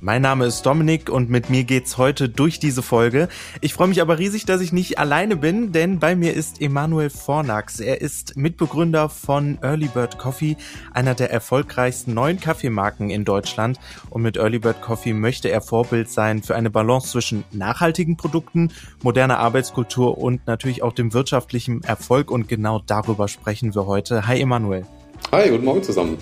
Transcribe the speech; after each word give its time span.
Mein 0.00 0.20
Name 0.20 0.44
ist 0.44 0.66
Dominik 0.66 1.08
und 1.08 1.30
mit 1.30 1.48
mir 1.48 1.64
geht's 1.64 1.96
heute 1.96 2.28
durch 2.28 2.60
diese 2.60 2.82
Folge. 2.82 3.28
Ich 3.62 3.72
freue 3.72 3.88
mich 3.88 4.02
aber 4.02 4.18
riesig, 4.18 4.44
dass 4.44 4.60
ich 4.60 4.72
nicht 4.72 4.98
alleine 4.98 5.36
bin, 5.36 5.72
denn 5.72 5.98
bei 5.98 6.14
mir 6.14 6.34
ist 6.34 6.60
Emanuel 6.60 7.08
Fornax. 7.08 7.80
Er 7.80 8.02
ist 8.02 8.36
Mitbegründer 8.36 9.08
von 9.08 9.58
Early 9.62 9.88
Bird 9.88 10.18
Coffee, 10.18 10.58
einer 10.92 11.14
der 11.14 11.30
erfolgreichsten 11.30 12.12
neuen 12.12 12.38
Kaffeemarken 12.38 13.08
in 13.08 13.24
Deutschland. 13.24 13.80
Und 14.10 14.20
mit 14.20 14.36
Early 14.36 14.58
Bird 14.58 14.82
Coffee 14.82 15.14
möchte 15.14 15.48
er 15.48 15.62
Vorbild 15.62 16.10
sein 16.10 16.42
für 16.42 16.54
eine 16.54 16.68
Balance 16.68 17.08
zwischen 17.08 17.44
nachhaltigen 17.52 18.18
Produkten, 18.18 18.72
moderner 19.02 19.38
Arbeitskultur 19.38 20.18
und 20.18 20.46
natürlich 20.46 20.82
auch 20.82 20.92
dem 20.92 21.14
wirtschaftlichen 21.14 21.82
Erfolg. 21.82 22.30
Und 22.30 22.48
genau 22.48 22.82
darüber 22.86 23.28
sprechen 23.28 23.74
wir 23.74 23.86
heute. 23.86 24.26
Hi 24.26 24.40
Emanuel. 24.40 24.84
Hi, 25.32 25.48
guten 25.48 25.64
Morgen 25.64 25.82
zusammen. 25.82 26.18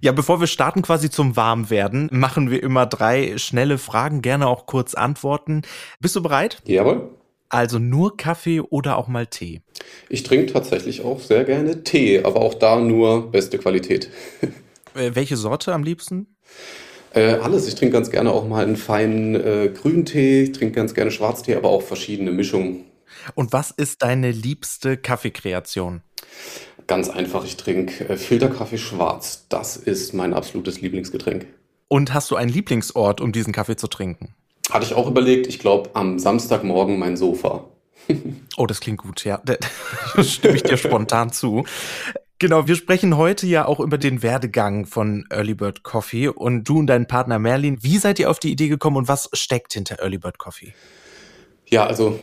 Ja, 0.00 0.12
bevor 0.12 0.40
wir 0.40 0.46
starten 0.46 0.82
quasi 0.82 1.10
zum 1.10 1.36
Warmwerden, 1.36 2.08
machen 2.12 2.50
wir 2.50 2.62
immer 2.62 2.86
drei 2.86 3.38
schnelle 3.38 3.78
Fragen, 3.78 4.22
gerne 4.22 4.46
auch 4.46 4.66
kurz 4.66 4.94
antworten. 4.94 5.62
Bist 6.00 6.16
du 6.16 6.22
bereit? 6.22 6.62
Jawohl. 6.66 7.10
Also 7.48 7.78
nur 7.78 8.16
Kaffee 8.16 8.60
oder 8.60 8.98
auch 8.98 9.08
mal 9.08 9.26
Tee? 9.26 9.62
Ich 10.08 10.22
trinke 10.22 10.52
tatsächlich 10.52 11.04
auch 11.04 11.20
sehr 11.20 11.44
gerne 11.44 11.84
Tee, 11.84 12.22
aber 12.24 12.40
auch 12.40 12.54
da 12.54 12.80
nur 12.80 13.30
beste 13.30 13.58
Qualität. 13.58 14.10
Äh, 14.94 15.14
welche 15.14 15.36
Sorte 15.36 15.74
am 15.74 15.82
liebsten? 15.82 16.26
Äh, 17.12 17.34
alles. 17.34 17.68
Ich 17.68 17.74
trinke 17.74 17.92
ganz 17.92 18.10
gerne 18.10 18.32
auch 18.32 18.48
mal 18.48 18.64
einen 18.64 18.76
feinen 18.76 19.34
äh, 19.34 19.68
Grüntee, 19.68 20.44
ich 20.44 20.52
trinke 20.52 20.74
ganz 20.74 20.94
gerne 20.94 21.10
Schwarztee, 21.10 21.54
aber 21.54 21.68
auch 21.68 21.82
verschiedene 21.82 22.30
Mischungen. 22.30 22.86
Und 23.34 23.52
was 23.52 23.72
ist 23.72 24.00
deine 24.00 24.30
liebste 24.30 24.96
Kaffeekreation? 24.96 26.00
Ganz 26.86 27.08
einfach, 27.08 27.44
ich 27.44 27.56
trinke 27.56 28.08
äh, 28.08 28.16
Filterkaffee 28.16 28.78
schwarz. 28.78 29.46
Das 29.48 29.76
ist 29.76 30.14
mein 30.14 30.34
absolutes 30.34 30.80
Lieblingsgetränk. 30.80 31.46
Und 31.88 32.14
hast 32.14 32.30
du 32.30 32.36
einen 32.36 32.50
Lieblingsort, 32.50 33.20
um 33.20 33.32
diesen 33.32 33.52
Kaffee 33.52 33.76
zu 33.76 33.88
trinken? 33.88 34.34
Hatte 34.70 34.86
ich 34.86 34.94
auch 34.94 35.08
überlegt. 35.08 35.46
Ich 35.46 35.58
glaube, 35.58 35.90
am 35.94 36.18
Samstagmorgen 36.18 36.98
mein 36.98 37.16
Sofa. 37.16 37.64
oh, 38.56 38.66
das 38.66 38.80
klingt 38.80 38.98
gut, 38.98 39.24
ja. 39.24 39.40
Da 39.44 39.56
stimme 40.22 40.56
ich 40.56 40.62
dir 40.62 40.76
spontan 40.76 41.32
zu. 41.32 41.64
Genau, 42.38 42.68
wir 42.68 42.76
sprechen 42.76 43.16
heute 43.16 43.46
ja 43.46 43.66
auch 43.66 43.80
über 43.80 43.96
den 43.96 44.22
Werdegang 44.22 44.84
von 44.84 45.24
Early 45.30 45.54
Bird 45.54 45.82
Coffee 45.82 46.28
und 46.28 46.64
du 46.64 46.80
und 46.80 46.86
dein 46.86 47.06
Partner 47.06 47.38
Merlin. 47.38 47.78
Wie 47.82 47.96
seid 47.96 48.18
ihr 48.18 48.30
auf 48.30 48.38
die 48.38 48.52
Idee 48.52 48.68
gekommen 48.68 48.96
und 48.96 49.08
was 49.08 49.30
steckt 49.32 49.72
hinter 49.72 50.00
Early 50.00 50.18
Bird 50.18 50.38
Coffee? 50.38 50.74
Ja, 51.68 51.86
also 51.86 52.20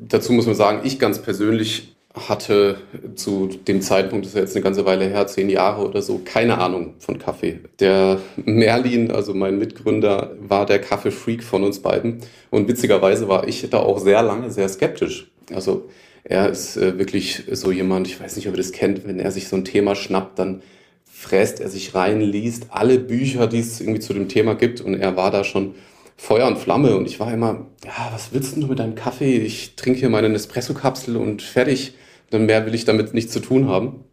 dazu 0.00 0.32
muss 0.32 0.46
man 0.46 0.54
sagen, 0.54 0.80
ich 0.84 0.98
ganz 0.98 1.20
persönlich 1.20 1.94
hatte 2.14 2.78
zu 3.14 3.46
dem 3.46 3.82
Zeitpunkt, 3.82 4.26
das 4.26 4.34
ist 4.34 4.40
jetzt 4.40 4.56
eine 4.56 4.64
ganze 4.64 4.84
Weile 4.84 5.06
her, 5.06 5.26
zehn 5.28 5.48
Jahre 5.48 5.86
oder 5.86 6.02
so, 6.02 6.20
keine 6.24 6.58
Ahnung 6.58 6.94
von 6.98 7.18
Kaffee. 7.18 7.60
Der 7.78 8.20
Merlin, 8.44 9.12
also 9.12 9.32
mein 9.32 9.58
Mitgründer, 9.58 10.34
war 10.40 10.66
der 10.66 10.80
Kaffee-Freak 10.80 11.44
von 11.44 11.62
uns 11.62 11.80
beiden. 11.80 12.18
Und 12.50 12.68
witzigerweise 12.68 13.28
war 13.28 13.46
ich 13.46 13.68
da 13.70 13.78
auch 13.78 14.00
sehr 14.00 14.22
lange 14.22 14.50
sehr 14.50 14.68
skeptisch. 14.68 15.30
Also 15.54 15.88
er 16.24 16.48
ist 16.48 16.76
äh, 16.76 16.98
wirklich 16.98 17.44
so 17.52 17.70
jemand, 17.70 18.08
ich 18.08 18.20
weiß 18.20 18.36
nicht, 18.36 18.48
ob 18.48 18.54
ihr 18.54 18.62
das 18.62 18.72
kennt, 18.72 19.06
wenn 19.06 19.20
er 19.20 19.30
sich 19.30 19.46
so 19.46 19.56
ein 19.56 19.64
Thema 19.64 19.94
schnappt, 19.94 20.38
dann 20.38 20.62
fräst 21.04 21.60
er 21.60 21.68
sich 21.68 21.94
rein, 21.94 22.20
liest 22.20 22.66
alle 22.70 22.98
Bücher, 22.98 23.46
die 23.46 23.60
es 23.60 23.80
irgendwie 23.80 24.00
zu 24.00 24.14
dem 24.14 24.28
Thema 24.28 24.54
gibt. 24.54 24.80
Und 24.80 24.94
er 24.94 25.16
war 25.16 25.30
da 25.30 25.44
schon 25.44 25.74
Feuer 26.20 26.46
und 26.46 26.58
Flamme. 26.58 26.96
Und 26.96 27.06
ich 27.06 27.18
war 27.18 27.32
immer, 27.32 27.66
ja, 27.82 28.10
was 28.12 28.32
willst 28.32 28.56
du 28.56 28.66
mit 28.66 28.78
deinem 28.78 28.94
Kaffee? 28.94 29.38
Ich 29.38 29.74
trinke 29.74 29.98
hier 29.98 30.10
meine 30.10 30.28
Nespresso-Kapsel 30.28 31.16
und 31.16 31.40
fertig. 31.40 31.94
Dann 32.28 32.44
mehr 32.46 32.66
will 32.66 32.74
ich 32.74 32.84
damit 32.84 33.14
nichts 33.14 33.32
zu 33.32 33.40
tun 33.40 33.68
haben. 33.68 34.04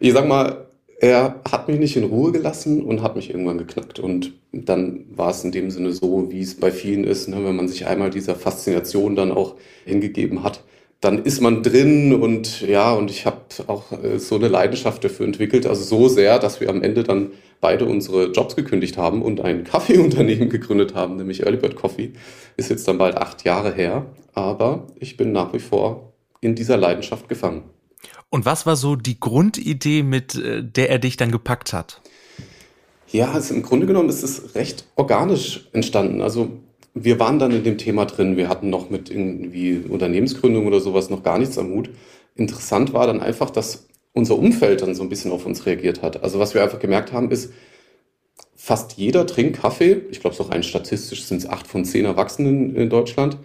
Ich 0.00 0.12
sag 0.12 0.26
mal, 0.26 0.66
er 1.00 1.40
hat 1.50 1.68
mich 1.68 1.78
nicht 1.78 1.96
in 1.96 2.04
Ruhe 2.04 2.32
gelassen 2.32 2.82
und 2.82 3.00
hat 3.00 3.14
mich 3.14 3.30
irgendwann 3.30 3.58
geknackt. 3.58 4.00
Und 4.00 4.32
dann 4.52 5.04
war 5.14 5.30
es 5.30 5.44
in 5.44 5.52
dem 5.52 5.70
Sinne 5.70 5.92
so, 5.92 6.30
wie 6.32 6.40
es 6.40 6.58
bei 6.58 6.72
vielen 6.72 7.04
ist, 7.04 7.28
ne, 7.28 7.44
wenn 7.44 7.56
man 7.56 7.68
sich 7.68 7.86
einmal 7.86 8.10
dieser 8.10 8.34
Faszination 8.34 9.14
dann 9.14 9.30
auch 9.30 9.54
hingegeben 9.84 10.42
hat, 10.42 10.64
dann 11.02 11.24
ist 11.24 11.40
man 11.40 11.64
drin 11.64 12.14
und 12.14 12.62
ja, 12.62 12.92
und 12.92 13.10
ich 13.10 13.26
habe 13.26 13.40
auch 13.66 13.90
äh, 13.90 14.20
so 14.20 14.36
eine 14.36 14.46
Leidenschaft 14.46 15.02
dafür 15.02 15.26
entwickelt, 15.26 15.66
also 15.66 15.82
so 15.82 16.08
sehr, 16.08 16.38
dass 16.38 16.60
wir 16.60 16.70
am 16.70 16.80
Ende 16.80 17.02
dann 17.02 17.32
beide 17.60 17.86
unsere 17.86 18.30
Jobs 18.30 18.54
gekündigt 18.54 18.96
haben 18.96 19.20
und 19.20 19.40
ein 19.40 19.64
Kaffeeunternehmen 19.70 20.48
gegründet 20.48 20.94
haben, 20.94 21.16
nämlich 21.16 21.42
Early 21.42 21.56
Bird 21.56 21.74
Coffee. 21.74 22.12
Ist 22.56 22.70
jetzt 22.70 22.86
dann 22.86 22.98
bald 22.98 23.16
acht 23.16 23.44
Jahre 23.44 23.74
her, 23.74 24.06
aber 24.32 24.86
ich 24.94 25.16
bin 25.16 25.32
nach 25.32 25.52
wie 25.52 25.58
vor 25.58 26.12
in 26.40 26.54
dieser 26.54 26.76
Leidenschaft 26.76 27.28
gefangen. 27.28 27.64
Und 28.30 28.46
was 28.46 28.64
war 28.64 28.76
so 28.76 28.94
die 28.94 29.18
Grundidee, 29.18 30.04
mit 30.04 30.36
äh, 30.36 30.62
der 30.62 30.88
er 30.88 31.00
dich 31.00 31.16
dann 31.16 31.32
gepackt 31.32 31.72
hat? 31.72 32.00
Ja, 33.08 33.32
also 33.32 33.54
im 33.54 33.62
Grunde 33.62 33.86
genommen 33.86 34.08
ist 34.08 34.22
es 34.22 34.54
recht 34.54 34.86
organisch 34.94 35.68
entstanden. 35.72 36.22
Also 36.22 36.60
wir 36.94 37.18
waren 37.18 37.38
dann 37.38 37.52
in 37.52 37.64
dem 37.64 37.78
Thema 37.78 38.04
drin. 38.04 38.36
Wir 38.36 38.48
hatten 38.48 38.70
noch 38.70 38.90
mit 38.90 39.10
irgendwie 39.10 39.82
Unternehmensgründung 39.88 40.66
oder 40.66 40.80
sowas 40.80 41.10
noch 41.10 41.22
gar 41.22 41.38
nichts 41.38 41.58
am 41.58 41.70
Hut. 41.72 41.90
Interessant 42.34 42.92
war 42.92 43.06
dann 43.06 43.20
einfach, 43.20 43.50
dass 43.50 43.86
unser 44.12 44.38
Umfeld 44.38 44.82
dann 44.82 44.94
so 44.94 45.02
ein 45.02 45.08
bisschen 45.08 45.32
auf 45.32 45.46
uns 45.46 45.64
reagiert 45.64 46.02
hat. 46.02 46.22
Also 46.22 46.38
was 46.38 46.54
wir 46.54 46.62
einfach 46.62 46.78
gemerkt 46.78 47.12
haben, 47.12 47.30
ist, 47.30 47.52
fast 48.54 48.92
jeder 48.94 49.26
trinkt 49.26 49.60
Kaffee. 49.60 50.02
Ich 50.10 50.20
glaube, 50.20 50.36
so 50.36 50.44
rein 50.44 50.62
statistisch 50.62 51.24
sind 51.24 51.38
es 51.38 51.48
acht 51.48 51.66
von 51.66 51.84
zehn 51.84 52.04
Erwachsenen 52.04 52.76
in 52.76 52.90
Deutschland. 52.90 53.38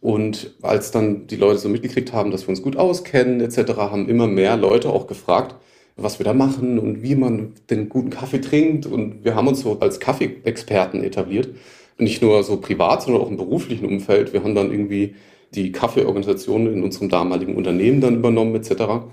Und 0.00 0.54
als 0.62 0.90
dann 0.90 1.26
die 1.26 1.36
Leute 1.36 1.58
so 1.58 1.68
mitgekriegt 1.68 2.12
haben, 2.12 2.30
dass 2.30 2.42
wir 2.42 2.50
uns 2.50 2.62
gut 2.62 2.76
auskennen 2.76 3.40
etc., 3.40 3.76
haben 3.76 4.08
immer 4.08 4.26
mehr 4.26 4.56
Leute 4.56 4.90
auch 4.90 5.06
gefragt, 5.06 5.54
was 5.96 6.18
wir 6.18 6.24
da 6.24 6.34
machen 6.34 6.78
und 6.78 7.02
wie 7.02 7.14
man 7.14 7.52
den 7.70 7.88
guten 7.88 8.10
Kaffee 8.10 8.40
trinkt. 8.40 8.86
Und 8.86 9.24
wir 9.24 9.34
haben 9.34 9.48
uns 9.48 9.60
so 9.60 9.78
als 9.80 10.00
Kaffeeexperten 10.00 11.04
etabliert 11.04 11.50
nicht 11.98 12.22
nur 12.22 12.42
so 12.42 12.56
privat, 12.56 13.02
sondern 13.02 13.22
auch 13.22 13.30
im 13.30 13.36
beruflichen 13.36 13.86
Umfeld. 13.86 14.32
Wir 14.32 14.42
haben 14.42 14.54
dann 14.54 14.70
irgendwie 14.70 15.14
die 15.54 15.72
Kaffeeorganisation 15.72 16.72
in 16.72 16.82
unserem 16.82 17.08
damaligen 17.08 17.54
Unternehmen 17.54 18.00
dann 18.00 18.16
übernommen 18.16 18.54
etc. 18.56 19.06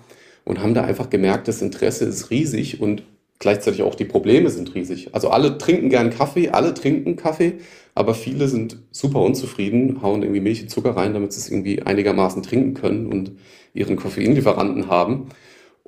und 0.46 0.62
haben 0.62 0.74
da 0.74 0.84
einfach 0.84 1.10
gemerkt, 1.10 1.48
das 1.48 1.62
Interesse 1.62 2.06
ist 2.06 2.32
riesig 2.32 2.82
und 2.82 3.04
gleichzeitig 3.40 3.84
auch 3.84 3.96
die 3.96 4.06
Probleme 4.06 4.50
sind 4.50 4.74
riesig. 4.76 5.14
Also 5.14 5.30
alle 5.30 5.58
trinken 5.58 5.90
gern 5.90 6.10
Kaffee, 6.10 6.50
alle 6.50 6.74
trinken 6.74 7.16
Kaffee, 7.16 7.56
aber 7.94 8.14
viele 8.14 8.48
sind 8.48 8.78
super 8.92 9.20
unzufrieden, 9.20 10.02
hauen 10.02 10.24
irgendwie 10.24 10.42
Milch 10.42 10.62
und 10.62 10.70
Zucker 10.70 10.92
rein, 10.92 11.14
damit 11.14 11.34
sie 11.34 11.40
es 11.40 11.50
irgendwie 11.50 11.82
einigermaßen 11.82 12.42
trinken 12.44 12.74
können 12.74 13.08
und 13.08 13.34
ihren 13.74 13.96
Koffeinlieferanten 13.96 14.88
haben. 14.88 15.30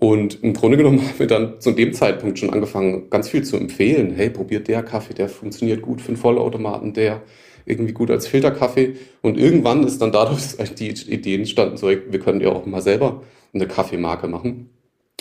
Und 0.04 0.44
im 0.44 0.52
Grunde 0.52 0.76
genommen 0.76 1.00
haben 1.02 1.18
wir 1.18 1.28
dann 1.28 1.62
zu 1.62 1.72
dem 1.72 1.94
Zeitpunkt 1.94 2.38
schon 2.38 2.50
angefangen, 2.50 3.10
ganz 3.10 3.30
viel 3.30 3.46
zu 3.46 3.56
empfehlen. 3.56 4.12
Hey, 4.14 4.30
probiert 4.30 4.68
der 4.68 4.84
Kaffee, 4.84 5.14
der 5.14 5.30
funktioniert 5.30 5.82
gut 5.82 6.02
für 6.02 6.10
einen 6.10 6.18
Vollautomaten, 6.18 6.92
der 6.92 7.22
irgendwie 7.66 7.94
gut 7.94 8.12
als 8.12 8.28
Filterkaffee. 8.28 8.98
Und 9.22 9.38
irgendwann 9.38 9.86
ist 9.86 10.02
dann 10.02 10.12
dadurch 10.12 10.58
die 10.78 10.90
Idee 10.90 11.36
entstanden, 11.36 11.78
so, 11.78 11.88
wir 11.88 12.20
können 12.20 12.42
ja 12.42 12.50
auch 12.50 12.66
mal 12.66 12.82
selber 12.82 13.24
eine 13.54 13.66
Kaffeemarke 13.66 14.28
machen. 14.28 14.72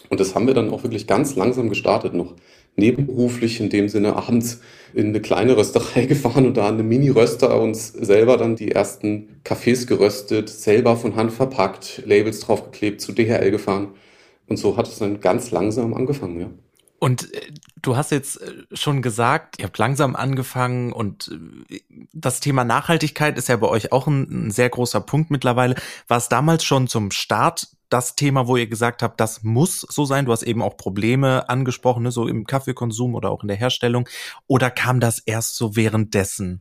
Und 0.09 0.19
das 0.19 0.35
haben 0.35 0.49
wir 0.49 0.55
dann 0.55 0.71
auch 0.71 0.83
wirklich 0.83 1.07
ganz 1.07 1.37
langsam 1.37 1.69
gestartet, 1.69 2.13
noch 2.13 2.35
nebenberuflich 2.75 3.61
in 3.61 3.71
dem 3.71 3.89
Sinne 3.89 4.17
abends 4.17 4.63
in 4.95 5.11
eine 5.11 5.21
kleine 5.21 5.57
Rösterei 5.57 6.07
gefahren 6.07 6.45
und 6.45 6.57
da 6.57 6.67
eine 6.67 6.83
Mini-Röster 6.83 7.61
uns 7.61 7.93
selber 7.93 8.37
dann 8.37 8.57
die 8.57 8.73
ersten 8.73 9.29
Kaffees 9.45 9.87
geröstet, 9.87 10.49
selber 10.49 10.97
von 10.97 11.15
Hand 11.15 11.33
verpackt, 11.33 12.03
Labels 12.05 12.41
draufgeklebt, 12.41 13.01
zu 13.01 13.13
DHL 13.13 13.53
gefahren 13.53 13.91
und 14.53 14.59
so 14.59 14.77
hat 14.77 14.87
es 14.87 14.99
dann 14.99 15.21
ganz 15.21 15.51
langsam 15.51 15.95
angefangen, 15.95 16.39
ja. 16.39 16.51
Und 16.99 17.35
äh, 17.35 17.41
du 17.81 17.97
hast 17.97 18.13
jetzt 18.13 18.41
äh, 18.41 18.53
schon 18.75 19.01
gesagt, 19.01 19.59
ihr 19.59 19.65
habt 19.65 19.79
langsam 19.79 20.15
angefangen 20.15 20.93
und 20.93 21.37
äh, 21.71 21.81
das 22.13 22.41
Thema 22.41 22.65
Nachhaltigkeit 22.65 23.39
ist 23.39 23.49
ja 23.49 23.57
bei 23.57 23.67
euch 23.67 23.93
auch 23.93 24.07
ein, 24.07 24.49
ein, 24.49 24.51
sehr 24.51 24.69
großer 24.69 25.01
Punkt 25.01 25.31
mittlerweile. 25.31 25.75
War 26.07 26.19
es 26.19 26.29
damals 26.29 26.65
schon 26.65 26.87
zum 26.87 27.11
Start 27.11 27.69
das 27.89 28.15
Thema, 28.15 28.47
wo 28.47 28.57
ihr 28.57 28.67
gesagt 28.67 29.03
habt, 29.03 29.21
das 29.21 29.43
muss 29.43 29.81
so 29.81 30.05
sein? 30.05 30.27
Du 30.27 30.33
hast 30.33 30.43
eben 30.43 30.61
auch 30.61 30.77
Probleme 30.77 31.49
angesprochen, 31.49 32.03
ne, 32.03 32.13
so 32.13 32.29
im 32.29 32.47
Kaffeekonsum 32.47 33.15
oder 33.15 33.31
auch 33.31 33.43
in 33.43 33.49
der 33.49 33.57
Herstellung. 33.57 34.07
Oder 34.47 34.71
kam 34.71 35.01
das 35.01 35.19
erst 35.19 35.57
so 35.57 35.75
währenddessen? 35.75 36.61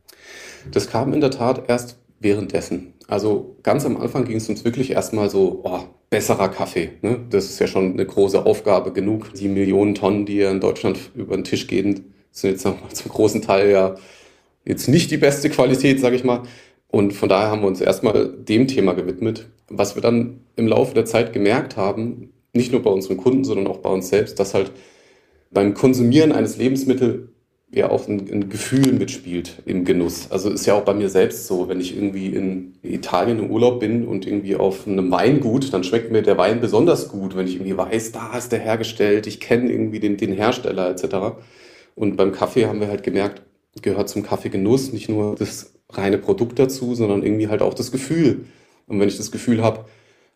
Das 0.70 0.88
kam 0.88 1.12
in 1.12 1.20
der 1.20 1.30
Tat 1.30 1.68
erst 1.68 1.98
währenddessen. 2.20 2.94
Also 3.06 3.58
ganz 3.62 3.84
am 3.84 3.96
Anfang 3.96 4.24
ging 4.24 4.38
es 4.38 4.48
uns 4.48 4.64
wirklich 4.64 4.90
erstmal 4.90 5.28
so, 5.30 5.60
oh, 5.64 5.84
besserer 6.12 6.50
Kaffee. 6.50 6.90
Ne? 7.00 7.20
Das 7.30 7.46
ist 7.46 7.58
ja 7.58 7.66
schon 7.66 7.94
eine 7.94 8.04
große 8.04 8.44
Aufgabe 8.44 8.92
genug. 8.92 9.32
Die 9.32 9.48
Millionen 9.48 9.94
Tonnen, 9.94 10.26
die 10.26 10.36
ja 10.36 10.50
in 10.50 10.60
Deutschland 10.60 10.98
über 11.14 11.34
den 11.34 11.42
Tisch 11.42 11.66
gehen, 11.66 12.12
sind 12.30 12.50
jetzt 12.50 12.66
noch 12.66 12.78
mal 12.82 12.90
zum 12.90 13.10
großen 13.10 13.40
Teil 13.40 13.70
ja 13.70 13.94
jetzt 14.66 14.88
nicht 14.88 15.10
die 15.10 15.16
beste 15.16 15.48
Qualität, 15.48 16.00
sage 16.00 16.14
ich 16.14 16.22
mal. 16.22 16.42
Und 16.88 17.14
von 17.14 17.30
daher 17.30 17.50
haben 17.50 17.62
wir 17.62 17.66
uns 17.66 17.80
erstmal 17.80 18.28
dem 18.28 18.68
Thema 18.68 18.92
gewidmet. 18.92 19.48
Was 19.70 19.94
wir 19.94 20.02
dann 20.02 20.40
im 20.54 20.68
Laufe 20.68 20.92
der 20.92 21.06
Zeit 21.06 21.32
gemerkt 21.32 21.78
haben, 21.78 22.34
nicht 22.52 22.72
nur 22.72 22.82
bei 22.82 22.90
unseren 22.90 23.16
Kunden, 23.16 23.44
sondern 23.44 23.66
auch 23.66 23.78
bei 23.78 23.88
uns 23.88 24.10
selbst, 24.10 24.38
dass 24.38 24.52
halt 24.52 24.70
beim 25.50 25.72
Konsumieren 25.72 26.32
eines 26.32 26.58
Lebensmittels 26.58 27.28
ja 27.74 27.90
auch 27.90 28.06
ein, 28.06 28.30
ein, 28.30 28.50
Gefühl 28.50 28.92
mitspielt 28.92 29.62
im 29.64 29.84
Genuss. 29.84 30.30
Also 30.30 30.50
ist 30.50 30.66
ja 30.66 30.74
auch 30.74 30.84
bei 30.84 30.92
mir 30.92 31.08
selbst 31.08 31.46
so, 31.46 31.68
wenn 31.68 31.80
ich 31.80 31.96
irgendwie 31.96 32.26
in 32.26 32.74
Italien 32.82 33.38
im 33.38 33.50
Urlaub 33.50 33.80
bin 33.80 34.06
und 34.06 34.26
irgendwie 34.26 34.56
auf 34.56 34.86
einem 34.86 35.10
Weingut, 35.10 35.72
dann 35.72 35.82
schmeckt 35.82 36.12
mir 36.12 36.22
der 36.22 36.36
Wein 36.36 36.60
besonders 36.60 37.08
gut, 37.08 37.34
wenn 37.34 37.46
ich 37.46 37.54
irgendwie 37.54 37.76
weiß, 37.76 38.12
da 38.12 38.36
ist 38.36 38.52
der 38.52 38.58
hergestellt, 38.58 39.26
ich 39.26 39.40
kenne 39.40 39.72
irgendwie 39.72 40.00
den, 40.00 40.18
den 40.18 40.32
Hersteller 40.32 40.90
etc. 40.90 41.38
Und 41.94 42.16
beim 42.16 42.32
Kaffee 42.32 42.66
haben 42.66 42.80
wir 42.80 42.88
halt 42.88 43.02
gemerkt, 43.02 43.42
gehört 43.80 44.10
zum 44.10 44.22
Kaffeegenuss 44.22 44.92
nicht 44.92 45.08
nur 45.08 45.34
das 45.34 45.72
reine 45.88 46.18
Produkt 46.18 46.58
dazu, 46.58 46.94
sondern 46.94 47.22
irgendwie 47.22 47.48
halt 47.48 47.62
auch 47.62 47.74
das 47.74 47.90
Gefühl. 47.90 48.44
Und 48.86 49.00
wenn 49.00 49.08
ich 49.08 49.16
das 49.16 49.30
Gefühl 49.30 49.62
habe, 49.62 49.86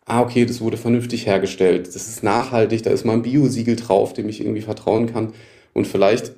ah, 0.05 0.21
okay, 0.21 0.45
das 0.45 0.59
wurde 0.59 0.77
vernünftig 0.77 1.27
hergestellt, 1.27 1.87
das 1.87 2.07
ist 2.07 2.23
nachhaltig, 2.23 2.81
da 2.81 2.89
ist 2.89 3.05
mal 3.05 3.13
ein 3.13 3.21
Biosiegel 3.21 3.75
drauf, 3.75 4.13
dem 4.13 4.27
ich 4.27 4.41
irgendwie 4.41 4.61
vertrauen 4.61 5.05
kann. 5.05 5.33
Und 5.73 5.85
vielleicht 5.85 6.33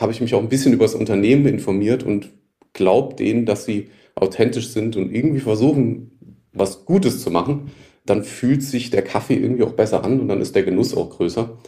habe 0.00 0.12
ich 0.12 0.20
mich 0.20 0.34
auch 0.34 0.40
ein 0.40 0.48
bisschen 0.48 0.72
über 0.72 0.84
das 0.84 0.94
Unternehmen 0.94 1.46
informiert 1.46 2.02
und 2.02 2.30
glaube 2.72 3.14
denen, 3.14 3.46
dass 3.46 3.64
sie 3.64 3.88
authentisch 4.14 4.68
sind 4.68 4.96
und 4.96 5.14
irgendwie 5.14 5.40
versuchen, 5.40 6.10
was 6.52 6.84
Gutes 6.84 7.22
zu 7.22 7.30
machen, 7.30 7.70
dann 8.06 8.24
fühlt 8.24 8.62
sich 8.62 8.90
der 8.90 9.02
Kaffee 9.02 9.34
irgendwie 9.34 9.64
auch 9.64 9.72
besser 9.72 10.04
an 10.04 10.20
und 10.20 10.28
dann 10.28 10.40
ist 10.40 10.54
der 10.54 10.62
Genuss 10.62 10.96
auch 10.96 11.10
größer. 11.10 11.58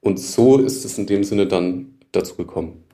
Und 0.00 0.18
so 0.18 0.58
ist 0.58 0.84
es 0.84 0.98
in 0.98 1.06
dem 1.06 1.22
Sinne 1.22 1.46
dann 1.46 1.98
dazu 2.10 2.34
gekommen. 2.36 2.84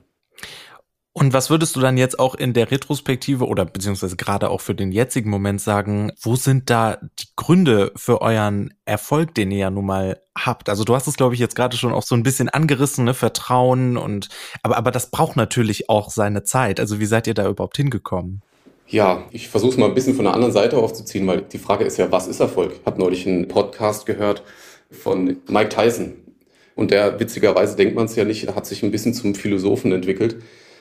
Und 1.11 1.33
was 1.33 1.49
würdest 1.49 1.75
du 1.75 1.79
dann 1.79 1.97
jetzt 1.97 2.19
auch 2.19 2.35
in 2.35 2.53
der 2.53 2.69
Retrospektive 2.69 3.47
oder 3.47 3.65
beziehungsweise 3.65 4.15
gerade 4.15 4.49
auch 4.49 4.61
für 4.61 4.75
den 4.75 4.91
jetzigen 4.91 5.29
Moment 5.29 5.59
sagen, 5.59 6.11
wo 6.21 6.35
sind 6.35 6.69
da 6.69 6.99
die 7.19 7.25
Gründe 7.35 7.91
für 7.95 8.21
euren 8.21 8.73
Erfolg, 8.85 9.33
den 9.33 9.49
ihr 9.49 9.57
ja 9.57 9.69
nun 9.71 9.87
mal 9.87 10.21
habt? 10.37 10.69
Also 10.69 10.83
du 10.83 10.93
hast 10.95 11.07
es, 11.07 11.17
glaube 11.17 11.33
ich, 11.33 11.39
jetzt 11.39 11.55
gerade 11.55 11.77
schon 11.77 11.93
auch 11.93 12.03
so 12.03 12.13
ein 12.13 12.23
bisschen 12.23 12.47
angerissen, 12.47 13.05
ne? 13.05 13.15
Vertrauen 13.15 13.97
und 13.97 14.29
aber, 14.61 14.77
aber 14.77 14.91
das 14.91 15.09
braucht 15.09 15.35
natürlich 15.35 15.89
auch 15.89 16.11
seine 16.11 16.43
Zeit. 16.43 16.79
Also 16.79 16.99
wie 16.99 17.05
seid 17.05 17.25
ihr 17.25 17.33
da 17.33 17.49
überhaupt 17.49 17.77
hingekommen? 17.77 18.43
Ja, 18.87 19.23
ich 19.31 19.49
versuche 19.49 19.71
es 19.71 19.77
mal 19.77 19.87
ein 19.87 19.95
bisschen 19.95 20.15
von 20.15 20.25
der 20.25 20.33
anderen 20.33 20.53
Seite 20.53 20.77
aufzuziehen, 20.77 21.25
weil 21.27 21.41
die 21.41 21.59
Frage 21.59 21.85
ist 21.85 21.97
ja, 21.97 22.11
was 22.11 22.27
ist 22.27 22.39
Erfolg? 22.39 22.73
Ich 22.79 22.85
habe 22.85 22.99
neulich 22.99 23.27
einen 23.27 23.47
Podcast 23.47 24.05
gehört 24.05 24.43
von 24.91 25.37
Mike 25.47 25.69
Tyson. 25.69 26.13
Und 26.75 26.91
der, 26.91 27.19
witzigerweise 27.19 27.75
denkt 27.75 27.95
man 27.95 28.05
es 28.05 28.15
ja 28.15 28.25
nicht, 28.25 28.55
hat 28.55 28.65
sich 28.65 28.83
ein 28.83 28.91
bisschen 28.91 29.13
zum 29.13 29.35
Philosophen 29.35 29.91
entwickelt. 29.91 30.37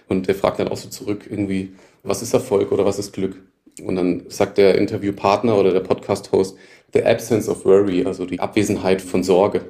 Und 0.09 0.27
der 0.27 0.35
fragt 0.35 0.59
dann 0.59 0.69
auch 0.69 0.77
so 0.77 0.89
zurück 0.89 1.27
irgendwie, 1.29 1.73
was 2.03 2.23
ist 2.23 2.35
Erfolg 2.35 2.73
oder 2.73 2.85
was 2.85 2.99
ist 2.99 3.13
Glück? 3.13 3.43
Und 3.85 3.97
dann 3.97 4.25
sagt 4.29 4.59
der 4.59 4.77
Interviewpartner 4.77 5.57
oder 5.57 5.73
der 5.73 5.81
Podcast-Host, 5.81 6.57
the 6.93 7.05
absence 7.05 7.49
of 7.49 7.65
worry, 7.65 8.05
also 8.05 8.25
die 8.25 8.41
Abwesenheit 8.41 9.03
von 9.03 9.23
Sorge. 9.23 9.67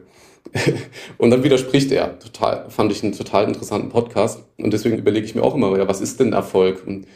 und 1.19 1.31
dann 1.31 1.43
widerspricht 1.43 1.93
er. 1.93 2.19
Total, 2.19 2.71
fand 2.71 2.93
ich 2.93 3.03
einen 3.03 3.13
total 3.13 3.49
interessanten 3.49 3.91
Podcast. 3.91 4.45
Und 4.57 4.73
deswegen 4.73 4.99
überlege 4.99 5.27
ich 5.27 5.35
mir 5.35 5.43
auch 5.43 5.55
immer, 5.55 5.77
ja, 5.77 5.89
was 5.89 6.01
ist 6.01 6.21
denn 6.21 6.33
Erfolg? 6.33 6.87
Und 6.87 7.07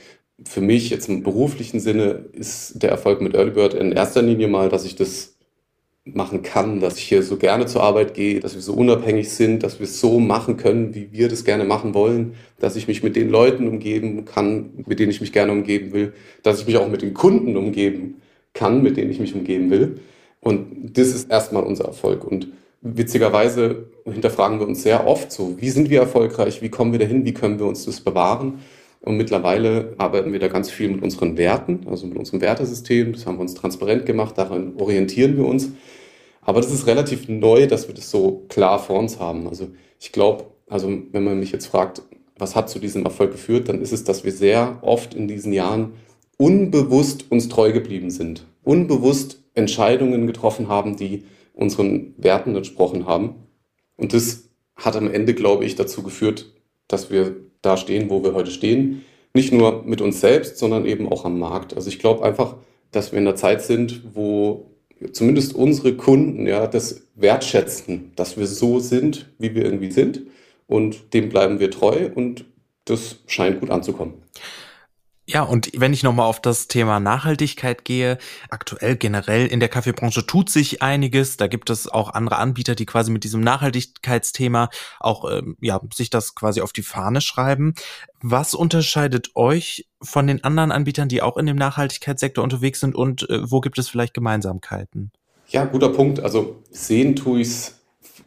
für 0.45 0.61
mich 0.61 0.91
jetzt 0.91 1.09
im 1.09 1.23
beruflichen 1.23 1.81
Sinne 1.81 2.27
ist 2.33 2.83
der 2.83 2.91
Erfolg 2.91 3.21
mit 3.21 3.35
Early 3.35 3.53
Bird 3.53 3.75
in 3.75 3.93
erster 3.93 4.23
Linie 4.23 4.49
mal, 4.49 4.69
dass 4.69 4.85
ich 4.85 4.97
das 4.97 5.32
machen 6.05 6.43
kann, 6.43 6.81
dass 6.81 6.99
ich 6.99 7.05
hier 7.05 7.23
so 7.23 7.37
gerne 7.37 7.67
zur 7.67 7.83
Arbeit 7.83 8.15
gehe, 8.15 8.41
dass 8.41 8.55
wir 8.55 8.61
so 8.61 8.75
unabhängig 8.75 9.31
sind, 9.31 9.63
dass 9.63 9.79
wir 9.79 9.85
es 9.85 10.01
so 10.01 10.19
machen 10.19 10.57
können, 10.57 10.95
wie 10.95 11.13
wir 11.13 11.29
das 11.29 11.45
gerne 11.45 11.65
machen 11.65 11.95
wollen, 11.95 12.35
dass 12.59 12.75
ich 12.75 12.89
mich 12.89 13.05
mit 13.05 13.15
den 13.15 13.31
Leuten 13.31 13.69
umgeben 13.69 14.25
kann, 14.25 14.71
mit 14.87 14.99
denen 14.99 15.11
ich 15.11 15.21
mich 15.21 15.33
gerne 15.33 15.53
umgeben 15.53 15.93
will, 15.93 16.13
dass 16.43 16.61
ich 16.61 16.67
mich 16.67 16.77
auch 16.77 16.89
mit 16.89 17.03
den 17.03 17.15
Kunden 17.15 17.57
umgeben 17.57 18.21
kann, 18.53 18.83
mit 18.83 18.97
denen 18.97 19.13
ich 19.13 19.21
mich 19.21 19.35
umgeben 19.35 19.71
will. 19.71 20.01
Und 20.41 20.99
das 20.99 21.09
ist 21.09 21.31
erstmal 21.31 21.63
unser 21.63 21.85
Erfolg. 21.85 22.25
Und 22.25 22.49
witzigerweise 22.81 23.87
hinterfragen 24.05 24.59
wir 24.59 24.67
uns 24.67 24.83
sehr 24.83 25.07
oft 25.07 25.31
so, 25.31 25.55
wie 25.61 25.71
sind 25.71 25.89
wir 25.89 26.01
erfolgreich, 26.01 26.63
wie 26.63 26.69
kommen 26.69 26.91
wir 26.91 26.99
dahin, 26.99 27.25
wie 27.25 27.33
können 27.33 27.61
wir 27.61 27.67
uns 27.67 27.85
das 27.85 28.01
bewahren? 28.01 28.59
Und 29.03 29.17
mittlerweile 29.17 29.95
arbeiten 29.99 30.33
wir 30.33 30.39
da 30.39 30.49
ganz 30.49 30.71
viel 30.71 30.89
mit 30.89 31.03
unseren 31.03 31.37
Werten, 31.37 31.81
also 31.91 32.07
mit 32.07 32.17
unserem 32.17 32.41
Wertesystem. 32.41 33.13
Das 33.13 33.27
haben 33.27 33.37
wir 33.37 33.43
uns 33.43 33.55
transparent 33.55 34.07
gemacht, 34.07 34.39
daran 34.39 34.77
orientieren 34.77 35.37
wir 35.37 35.45
uns. 35.45 35.73
Aber 36.41 36.61
das 36.61 36.73
ist 36.73 36.87
relativ 36.87 37.29
neu, 37.29 37.67
dass 37.67 37.89
wir 37.89 37.95
das 37.95 38.11
so 38.11 38.45
klar 38.49 38.79
vor 38.79 38.99
uns 38.99 39.19
haben. 39.19 39.49
Also 39.49 39.69
ich 40.01 40.13
glaube, 40.13 40.45
also 40.69 40.89
wenn 41.11 41.25
man 41.25 41.39
mich 41.41 41.53
jetzt 41.53 41.67
fragt, 41.67 42.03
was 42.39 42.55
hat 42.55 42.71
zu 42.71 42.79
diesem 42.79 43.05
Erfolg 43.05 43.33
geführt, 43.33 43.69
dann 43.69 43.83
ist 43.83 43.93
es, 43.93 44.05
dass 44.05 44.25
wir 44.25 44.33
sehr 44.33 44.79
oft 44.83 45.15
in 45.15 45.29
diesen 45.29 45.53
Jahren 45.53 45.95
unbewusst 46.39 47.31
uns 47.31 47.49
treu 47.49 47.73
geblieben 47.73 48.11
sind. 48.11 48.47
Unbewusst 48.63 49.43
Entscheidungen 49.55 50.27
getroffen 50.27 50.69
haben, 50.69 50.97
die 50.97 51.25
unseren 51.55 52.15
Werten 52.17 52.57
entsprochen 52.57 53.07
haben. 53.07 53.35
Und 53.97 54.15
das 54.15 54.49
hat 54.77 54.97
am 54.97 55.13
Ende, 55.13 55.35
glaube 55.35 55.65
ich, 55.65 55.75
dazu 55.75 56.03
geführt, 56.03 56.53
dass 56.89 57.11
wir 57.11 57.37
da 57.63 57.77
stehen, 57.77 58.11
wo 58.11 58.23
wir 58.23 58.35
heute 58.35 58.51
stehen. 58.51 59.05
Nicht 59.35 59.53
nur 59.53 59.83
mit 59.85 60.01
uns 60.01 60.21
selbst, 60.21 60.59
sondern 60.59 60.85
eben 60.85 61.11
auch 61.11 61.25
am 61.25 61.39
Markt. 61.39 61.75
Also 61.75 61.89
ich 61.89 61.99
glaube 61.99 62.25
einfach, 62.25 62.57
dass 62.91 63.13
wir 63.13 63.19
in 63.19 63.27
einer 63.27 63.37
Zeit 63.37 63.63
sind, 63.63 64.03
wo 64.15 64.67
zumindest 65.13 65.55
unsere 65.55 65.97
Kunden 65.97 66.47
ja 66.47 66.67
das 66.67 67.07
wertschätzen, 67.15 68.13
dass 68.17 68.37
wir 68.37 68.47
so 68.47 68.79
sind, 68.79 69.31
wie 69.39 69.55
wir 69.55 69.65
irgendwie 69.65 69.91
sind. 69.91 70.23
Und 70.67 71.15
dem 71.15 71.29
bleiben 71.29 71.61
wir 71.61 71.71
treu 71.71 72.11
und 72.15 72.45
das 72.85 73.17
scheint 73.27 73.61
gut 73.61 73.71
anzukommen. 73.71 74.15
Ja, 75.25 75.43
und 75.45 75.71
wenn 75.77 75.93
ich 75.93 76.03
nochmal 76.03 76.27
auf 76.27 76.43
das 76.43 76.67
Thema 76.67 76.99
Nachhaltigkeit 76.99 77.85
gehe, 77.85 78.19
aktuell 78.51 78.97
generell 78.97 79.47
in 79.47 79.61
der 79.61 79.69
Kaffeebranche 79.69 80.27
tut 80.27 80.51
sich 80.51 80.83
einiges. 80.83 81.37
Da 81.37 81.47
gibt 81.47 81.71
es 81.71 81.89
auch 81.89 82.11
andere 82.11 82.39
Anbieter, 82.39 82.75
die 82.75 82.87
quasi 82.87 83.13
mit 83.13 83.23
diesem 83.23 83.41
Nachhaltigkeitsthema 83.41 84.69
auch 84.99 85.31
ähm, 85.31 85.57
ja, 85.61 85.81
sich 85.95 86.11
das 86.11 86.35
quasi 86.35 86.61
auf 86.61 86.73
die 86.73 86.83
Fahne 86.83 87.21
schreiben. 87.21 87.75
Was 88.21 88.53
unterscheidet 88.55 89.31
euch 89.37 89.87
von 90.03 90.27
den 90.27 90.43
anderen 90.43 90.73
Anbietern, 90.73 91.09
die 91.09 91.23
auch 91.23 91.37
in 91.37 91.47
dem 91.47 91.57
Nachhaltigkeitssektor 91.57 92.43
unterwegs 92.43 92.81
sind 92.81 92.97
und 92.97 93.31
äh, 93.31 93.49
wo 93.49 93.61
gibt 93.61 93.79
es 93.79 93.89
vielleicht 93.89 94.15
Gemeinsamkeiten? 94.15 95.13
Ja, 95.49 95.67
guter 95.67 95.91
Punkt. 95.91 96.19
Also 96.19 96.63
sehen 96.71 97.15
tue 97.15 97.43
ich 97.43 97.49
es 97.49 97.81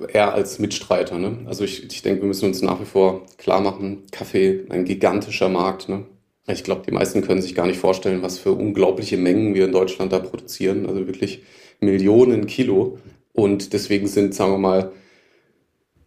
eher 0.08 0.34
als 0.34 0.60
Mitstreiter. 0.60 1.18
Ne? 1.18 1.40
Also 1.46 1.66
ich, 1.66 1.84
ich 1.84 2.02
denke, 2.02 2.22
wir 2.22 2.28
müssen 2.28 2.46
uns 2.46 2.62
nach 2.62 2.80
wie 2.80 2.86
vor 2.86 3.26
klar 3.38 3.60
machen, 3.60 4.04
Kaffee, 4.12 4.66
ein 4.70 4.86
gigantischer 4.86 5.50
Markt. 5.50 5.90
Ne? 5.90 6.06
Ich 6.48 6.64
glaube, 6.64 6.84
die 6.86 6.92
meisten 6.92 7.22
können 7.22 7.42
sich 7.42 7.56
gar 7.56 7.66
nicht 7.66 7.80
vorstellen, 7.80 8.22
was 8.22 8.38
für 8.38 8.52
unglaubliche 8.52 9.18
Mengen 9.18 9.56
wir 9.56 9.66
in 9.66 9.72
Deutschland 9.72 10.14
da 10.14 10.20
produzieren. 10.20 10.86
Also 10.86 11.08
wirklich 11.08 11.42
Millionen 11.80 12.46
Kilo. 12.46 13.00
Und 13.34 13.74
deswegen 13.74 14.08
sind, 14.08 14.36
sagen 14.36 14.52
wir 14.52 14.58
mal, 14.60 14.92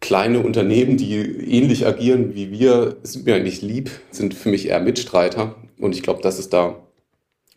kleine 0.00 0.40
Unternehmen, 0.40 0.96
die 0.96 1.16
ähnlich 1.16 1.86
agieren 1.86 2.34
wie 2.34 2.50
wir, 2.52 2.96
sind 3.02 3.26
mir 3.26 3.34
eigentlich 3.34 3.62
lieb, 3.62 3.90
sind 4.10 4.32
für 4.32 4.48
mich 4.48 4.68
eher 4.68 4.80
Mitstreiter. 4.80 5.56
Und 5.78 5.94
ich 5.94 6.02
glaube, 6.02 6.22
dass 6.22 6.38
es 6.38 6.48
da 6.48 6.86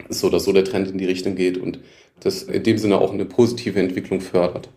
so 0.10 0.27
oder 0.27 0.39
so 0.39 0.51
der 0.51 0.65
Trend 0.65 0.89
in 0.89 0.98
die 0.98 1.06
Richtung 1.06 1.36
geht 1.36 1.58
und 1.58 1.79
das 2.20 2.44
in 2.44 2.63
dem 2.63 2.77
Sinne 2.77 3.00
auch 3.00 3.13
eine 3.13 3.25
positive 3.25 3.79
Entwicklung 3.79 4.22
fördert. 4.22 4.70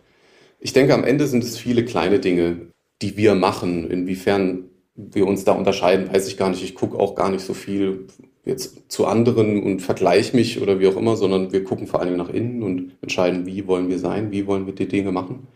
Ich 0.59 0.73
denke, 0.73 0.93
am 0.93 1.03
Ende 1.03 1.27
sind 1.27 1.43
es 1.43 1.57
viele 1.57 1.85
kleine 1.85 2.19
Dinge, 2.19 2.57
die 3.01 3.17
wir 3.17 3.35
machen. 3.35 3.89
Inwiefern 3.89 4.69
wir 4.95 5.27
uns 5.27 5.43
da 5.43 5.51
unterscheiden, 5.53 6.11
weiß 6.11 6.27
ich 6.27 6.37
gar 6.37 6.49
nicht. 6.49 6.63
Ich 6.63 6.75
gucke 6.75 6.97
auch 6.97 7.15
gar 7.15 7.29
nicht 7.29 7.43
so 7.43 7.53
viel 7.53 8.07
jetzt 8.45 8.91
zu 8.91 9.07
anderen 9.07 9.63
und 9.63 9.81
vergleiche 9.81 10.35
mich 10.35 10.61
oder 10.61 10.79
wie 10.79 10.87
auch 10.87 10.95
immer, 10.95 11.15
sondern 11.15 11.51
wir 11.51 11.63
gucken 11.63 11.87
vor 11.87 11.99
allen 11.99 12.09
Dingen 12.09 12.19
nach 12.19 12.33
innen 12.33 12.63
und 12.63 12.91
entscheiden, 13.01 13.45
wie 13.45 13.67
wollen 13.67 13.89
wir 13.89 13.99
sein, 13.99 14.31
wie 14.31 14.45
wollen 14.47 14.67
wir 14.67 14.73
die 14.75 14.87
Dinge 14.87 15.11
machen. 15.11 15.47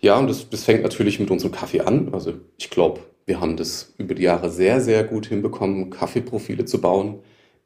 Ja, 0.00 0.18
und 0.18 0.28
das, 0.28 0.48
das 0.50 0.64
fängt 0.64 0.82
natürlich 0.82 1.20
mit 1.20 1.30
unserem 1.30 1.52
Kaffee 1.52 1.80
an. 1.80 2.10
Also 2.12 2.34
ich 2.58 2.70
glaube, 2.70 3.00
wir 3.24 3.40
haben 3.40 3.56
das 3.56 3.94
über 3.98 4.14
die 4.14 4.24
Jahre 4.24 4.50
sehr, 4.50 4.80
sehr 4.80 5.04
gut 5.04 5.26
hinbekommen, 5.26 5.90
Kaffeeprofile 5.90 6.64
zu 6.64 6.80
bauen, 6.80 7.20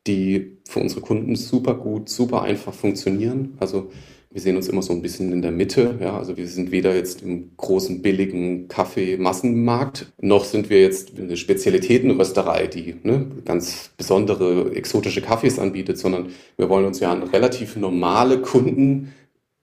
die 0.06 0.58
für 0.68 0.80
unsere 0.80 1.00
Kunden 1.00 1.34
super 1.34 1.74
gut, 1.74 2.08
super 2.08 2.42
einfach 2.42 2.74
funktionieren. 2.74 3.56
Also 3.58 3.90
wir 4.30 4.40
sehen 4.40 4.56
uns 4.56 4.68
immer 4.68 4.82
so 4.82 4.92
ein 4.92 5.02
bisschen 5.02 5.32
in 5.32 5.42
der 5.42 5.50
Mitte. 5.50 5.94
Ja, 6.00 6.18
also 6.18 6.36
wir 6.36 6.46
sind 6.46 6.70
weder 6.70 6.94
jetzt 6.94 7.22
im 7.22 7.56
großen 7.56 8.02
billigen 8.02 8.68
Kaffeemassenmarkt, 8.68 10.12
noch 10.20 10.44
sind 10.44 10.68
wir 10.68 10.80
jetzt 10.80 11.18
eine 11.18 11.36
Spezialitätenrösterei, 11.36 12.66
die 12.66 12.96
ne, 13.02 13.26
ganz 13.44 13.90
besondere 13.96 14.74
exotische 14.74 15.22
Kaffees 15.22 15.58
anbietet, 15.58 15.98
sondern 15.98 16.28
wir 16.56 16.68
wollen 16.68 16.84
uns 16.84 17.00
ja 17.00 17.12
an 17.12 17.22
relativ 17.22 17.76
normale 17.76 18.42
Kunden 18.42 19.12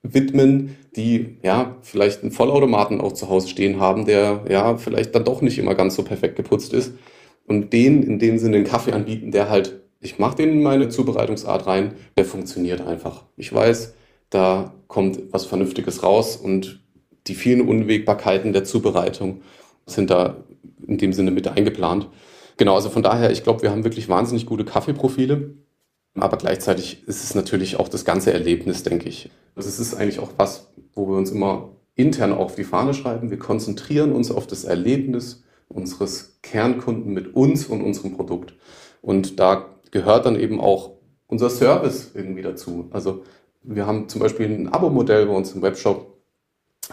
widmen, 0.02 0.76
die 0.96 1.38
ja 1.42 1.76
vielleicht 1.82 2.22
einen 2.22 2.32
Vollautomaten 2.32 3.00
auch 3.00 3.12
zu 3.12 3.28
Hause 3.28 3.48
stehen 3.48 3.80
haben, 3.80 4.04
der 4.04 4.44
ja 4.48 4.76
vielleicht 4.76 5.14
dann 5.14 5.24
doch 5.24 5.40
nicht 5.40 5.58
immer 5.58 5.74
ganz 5.74 5.96
so 5.96 6.02
perfekt 6.02 6.36
geputzt 6.36 6.72
ist 6.72 6.92
und 7.46 7.72
denen 7.72 8.02
in 8.02 8.18
dem 8.18 8.38
Sinne 8.38 8.58
einen 8.58 8.66
Kaffee 8.66 8.92
anbieten, 8.92 9.30
der 9.30 9.48
halt, 9.48 9.80
ich 10.00 10.18
mache 10.18 10.36
den 10.36 10.50
in 10.50 10.62
meine 10.62 10.88
Zubereitungsart 10.88 11.66
rein, 11.66 11.94
der 12.16 12.24
funktioniert 12.24 12.80
einfach. 12.80 13.24
Ich 13.36 13.52
weiß, 13.52 13.94
da 14.30 14.74
kommt 14.88 15.32
was 15.32 15.46
Vernünftiges 15.46 16.02
raus 16.02 16.36
und 16.36 16.80
die 17.26 17.34
vielen 17.34 17.66
Unwägbarkeiten 17.66 18.52
der 18.52 18.64
Zubereitung 18.64 19.42
sind 19.86 20.10
da 20.10 20.36
in 20.86 20.98
dem 20.98 21.12
Sinne 21.12 21.30
mit 21.30 21.48
eingeplant. 21.48 22.08
Genau, 22.56 22.74
also 22.74 22.90
von 22.90 23.02
daher, 23.02 23.30
ich 23.30 23.42
glaube, 23.42 23.62
wir 23.62 23.70
haben 23.70 23.84
wirklich 23.84 24.08
wahnsinnig 24.08 24.46
gute 24.46 24.64
Kaffeeprofile, 24.64 25.54
aber 26.14 26.36
gleichzeitig 26.36 27.06
ist 27.06 27.24
es 27.24 27.34
natürlich 27.34 27.76
auch 27.76 27.88
das 27.88 28.04
ganze 28.04 28.32
Erlebnis, 28.32 28.82
denke 28.82 29.08
ich. 29.08 29.30
Also 29.56 29.68
es 29.68 29.80
ist 29.80 29.94
eigentlich 29.94 30.20
auch 30.20 30.30
was, 30.36 30.68
wo 30.92 31.08
wir 31.08 31.16
uns 31.16 31.30
immer 31.30 31.70
intern 31.96 32.32
auf 32.32 32.54
die 32.54 32.64
Fahne 32.64 32.94
schreiben. 32.94 33.30
Wir 33.30 33.38
konzentrieren 33.38 34.12
uns 34.12 34.30
auf 34.30 34.46
das 34.46 34.64
Erlebnis 34.64 35.44
unseres 35.68 36.38
Kernkunden 36.42 37.12
mit 37.12 37.34
uns 37.34 37.66
und 37.66 37.82
unserem 37.82 38.16
Produkt. 38.16 38.54
Und 39.00 39.40
da 39.40 39.66
gehört 39.90 40.26
dann 40.26 40.38
eben 40.38 40.60
auch 40.60 40.92
unser 41.26 41.50
Service 41.50 42.12
irgendwie 42.14 42.42
dazu. 42.42 42.88
Also 42.90 43.24
wir 43.64 43.86
haben 43.86 44.08
zum 44.08 44.20
Beispiel 44.20 44.46
ein 44.46 44.68
Abo-Modell 44.68 45.26
bei 45.26 45.34
uns 45.34 45.52
im 45.52 45.62
Webshop, 45.62 46.18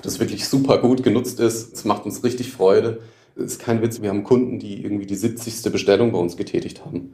das 0.02 0.20
wirklich 0.20 0.48
super 0.48 0.78
gut 0.80 1.04
genutzt 1.04 1.40
ist. 1.40 1.74
Es 1.74 1.86
macht 1.86 2.06
uns 2.06 2.24
richtig 2.24 2.52
Freude. 2.52 3.02
Es 3.36 3.44
ist 3.54 3.60
kein 3.60 3.82
Witz, 3.82 4.02
wir 4.02 4.10
haben 4.10 4.24
Kunden, 4.24 4.58
die 4.60 4.82
irgendwie 4.82 5.06
die 5.06 5.16
70. 5.16 5.72
Bestellung 5.72 6.12
bei 6.12 6.18
uns 6.18 6.38
getätigt 6.38 6.86
haben. 6.86 7.14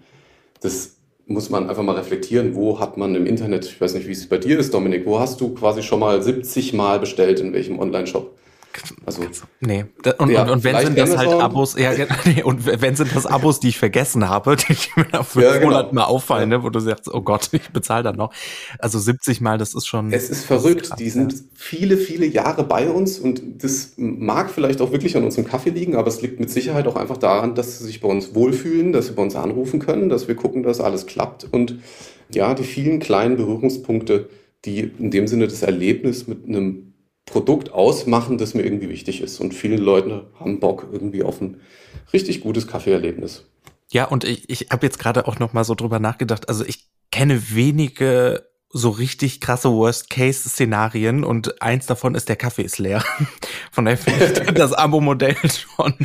Das 0.61 0.95
muss 1.25 1.49
man 1.49 1.69
einfach 1.69 1.83
mal 1.83 1.95
reflektieren, 1.95 2.55
wo 2.55 2.79
hat 2.79 2.97
man 2.97 3.13
im 3.15 3.25
Internet, 3.25 3.65
ich 3.65 3.81
weiß 3.81 3.95
nicht, 3.95 4.07
wie 4.07 4.13
es 4.13 4.29
bei 4.29 4.37
dir 4.37 4.57
ist, 4.57 4.73
Dominik, 4.73 5.05
wo 5.05 5.19
hast 5.19 5.41
du 5.41 5.53
quasi 5.53 5.83
schon 5.83 5.99
mal 5.99 6.21
70 6.21 6.73
Mal 6.73 6.99
bestellt 6.99 7.39
in 7.39 7.53
welchem 7.53 7.79
Online-Shop? 7.79 8.37
Also, 9.05 9.23
nee. 9.59 9.85
Und, 10.17 10.29
ja, 10.29 10.43
und, 10.43 10.49
und 10.49 10.63
wenn 10.63 10.85
sind 10.85 10.97
das 10.97 11.17
halt 11.17 11.29
Abos, 11.29 11.77
ja, 11.77 11.91
nee, 12.25 12.43
und 12.43 12.65
wenn 12.65 12.95
sind 12.95 13.15
das 13.15 13.25
Abos, 13.25 13.59
die 13.59 13.69
ich 13.69 13.77
vergessen 13.77 14.27
habe, 14.29 14.55
die 14.69 14.75
mir 14.95 15.05
nach 15.11 15.25
fünf 15.25 15.45
ja, 15.45 15.53
genau. 15.53 15.67
Monaten 15.67 15.95
mal 15.95 16.05
auffallen, 16.05 16.49
ne, 16.49 16.63
wo 16.63 16.69
du 16.69 16.79
sagst, 16.79 17.13
oh 17.13 17.21
Gott, 17.21 17.49
ich 17.51 17.69
bezahle 17.69 18.03
dann 18.03 18.15
noch. 18.15 18.33
Also 18.79 18.99
70 18.99 19.41
Mal, 19.41 19.57
das 19.57 19.73
ist 19.73 19.87
schon. 19.87 20.11
Es 20.11 20.29
ist 20.29 20.45
verrückt. 20.45 20.89
Krass, 20.89 20.97
die 20.97 21.09
sind 21.09 21.33
ja. 21.33 21.39
viele, 21.53 21.97
viele 21.97 22.25
Jahre 22.25 22.63
bei 22.63 22.89
uns 22.89 23.19
und 23.19 23.41
das 23.63 23.93
mag 23.97 24.49
vielleicht 24.49 24.81
auch 24.81 24.91
wirklich 24.91 25.15
an 25.17 25.23
unserem 25.23 25.45
Kaffee 25.45 25.69
liegen, 25.69 25.95
aber 25.95 26.07
es 26.07 26.21
liegt 26.21 26.39
mit 26.39 26.49
Sicherheit 26.49 26.87
auch 26.87 26.95
einfach 26.95 27.17
daran, 27.17 27.55
dass 27.55 27.79
sie 27.79 27.85
sich 27.85 28.01
bei 28.01 28.07
uns 28.07 28.35
wohlfühlen, 28.35 28.93
dass 28.93 29.07
sie 29.07 29.13
bei 29.13 29.23
uns 29.23 29.35
anrufen 29.35 29.79
können, 29.79 30.09
dass 30.09 30.27
wir 30.27 30.35
gucken, 30.35 30.63
dass 30.63 30.79
alles 30.79 31.05
klappt 31.05 31.47
und 31.51 31.79
ja, 32.33 32.53
die 32.53 32.63
vielen 32.63 32.99
kleinen 32.99 33.37
Berührungspunkte, 33.37 34.29
die 34.65 34.79
in 34.79 35.11
dem 35.11 35.27
Sinne 35.27 35.47
das 35.47 35.61
Erlebnis 35.61 36.27
mit 36.27 36.45
einem 36.47 36.86
Produkt 37.27 37.71
ausmachen, 37.71 38.37
das 38.39 38.55
mir 38.55 38.63
irgendwie 38.63 38.89
wichtig 38.89 39.21
ist. 39.21 39.39
Und 39.39 39.53
viele 39.53 39.75
Leute 39.75 40.31
haben 40.39 40.59
Bock 40.59 40.87
irgendwie 40.91 41.21
auf 41.21 41.39
ein 41.41 41.61
richtig 42.11 42.41
gutes 42.41 42.67
Kaffeeerlebnis. 42.67 43.45
Ja, 43.91 44.05
und 44.05 44.23
ich, 44.23 44.49
ich 44.49 44.69
habe 44.71 44.85
jetzt 44.85 44.97
gerade 44.97 45.27
auch 45.27 45.37
noch 45.37 45.53
mal 45.53 45.63
so 45.63 45.75
drüber 45.75 45.99
nachgedacht. 45.99 46.49
Also 46.49 46.65
ich 46.65 46.89
kenne 47.11 47.53
wenige 47.53 48.47
so 48.69 48.89
richtig 48.89 49.39
krasse 49.39 49.69
Worst-Case-Szenarien 49.71 51.23
und 51.23 51.61
eins 51.61 51.85
davon 51.85 52.15
ist, 52.15 52.27
der 52.27 52.35
Kaffee 52.35 52.63
ist 52.63 52.79
leer. 52.79 53.03
Von 53.71 53.85
daher 53.85 53.97
finde 53.97 54.25
ich 54.25 54.51
das 54.51 54.73
Abo-Modell 54.73 55.37
schon 55.49 55.95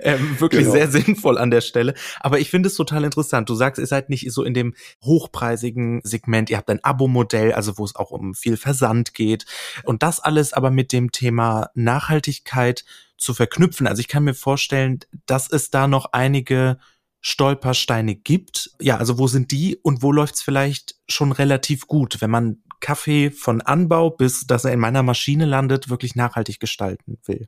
ähm, 0.00 0.38
wirklich 0.38 0.62
genau. 0.62 0.72
sehr 0.72 0.90
sinnvoll 0.90 1.38
an 1.38 1.50
der 1.50 1.62
Stelle. 1.62 1.94
Aber 2.20 2.38
ich 2.38 2.50
finde 2.50 2.68
es 2.68 2.74
total 2.74 3.04
interessant. 3.04 3.48
Du 3.48 3.54
sagst, 3.54 3.78
ihr 3.78 3.86
seid 3.86 4.10
nicht 4.10 4.30
so 4.30 4.44
in 4.44 4.52
dem 4.52 4.74
hochpreisigen 5.02 6.00
Segment. 6.04 6.50
Ihr 6.50 6.58
habt 6.58 6.68
ein 6.68 6.84
Abo-Modell, 6.84 7.52
also 7.52 7.78
wo 7.78 7.84
es 7.84 7.96
auch 7.96 8.10
um 8.10 8.34
viel 8.34 8.58
Versand 8.58 9.14
geht. 9.14 9.46
Und 9.84 10.02
das 10.02 10.20
alles 10.20 10.52
aber 10.52 10.70
mit 10.70 10.92
dem 10.92 11.12
Thema 11.12 11.70
Nachhaltigkeit 11.74 12.84
zu 13.16 13.32
verknüpfen. 13.32 13.86
Also 13.86 14.00
ich 14.00 14.08
kann 14.08 14.24
mir 14.24 14.34
vorstellen, 14.34 15.00
dass 15.26 15.50
es 15.50 15.70
da 15.70 15.88
noch 15.88 16.12
einige 16.12 16.76
Stolpersteine 17.22 18.16
gibt. 18.16 18.72
Ja, 18.80 18.98
also 18.98 19.18
wo 19.18 19.28
sind 19.28 19.52
die 19.52 19.78
und 19.82 20.02
wo 20.02 20.12
läuft's 20.12 20.42
vielleicht 20.42 20.96
schon 21.08 21.32
relativ 21.32 21.86
gut, 21.86 22.20
wenn 22.20 22.30
man 22.30 22.62
Kaffee 22.80 23.30
von 23.30 23.60
Anbau 23.60 24.10
bis 24.10 24.46
dass 24.46 24.64
er 24.64 24.72
in 24.72 24.80
meiner 24.80 25.04
Maschine 25.04 25.46
landet, 25.46 25.88
wirklich 25.88 26.16
nachhaltig 26.16 26.58
gestalten 26.58 27.18
will? 27.24 27.46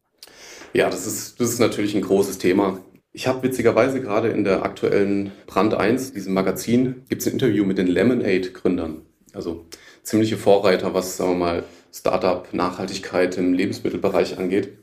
Ja, 0.72 0.88
das 0.88 1.06
ist, 1.06 1.40
das 1.40 1.50
ist 1.50 1.58
natürlich 1.58 1.94
ein 1.94 2.02
großes 2.02 2.38
Thema. 2.38 2.78
Ich 3.12 3.26
habe 3.26 3.42
witzigerweise 3.42 4.00
gerade 4.00 4.28
in 4.28 4.44
der 4.44 4.62
aktuellen 4.62 5.32
Brand 5.46 5.74
1, 5.74 6.12
diesem 6.14 6.34
Magazin, 6.34 7.02
gibt 7.08 7.22
es 7.22 7.28
ein 7.28 7.34
Interview 7.34 7.64
mit 7.64 7.78
den 7.78 7.86
Lemonade-Gründern. 7.88 9.02
Also 9.32 9.66
ziemliche 10.02 10.36
Vorreiter, 10.36 10.94
was, 10.94 11.16
sagen 11.16 11.32
wir 11.32 11.38
mal, 11.38 11.64
Startup-Nachhaltigkeit 11.92 13.36
im 13.38 13.54
Lebensmittelbereich 13.54 14.38
angeht. 14.38 14.78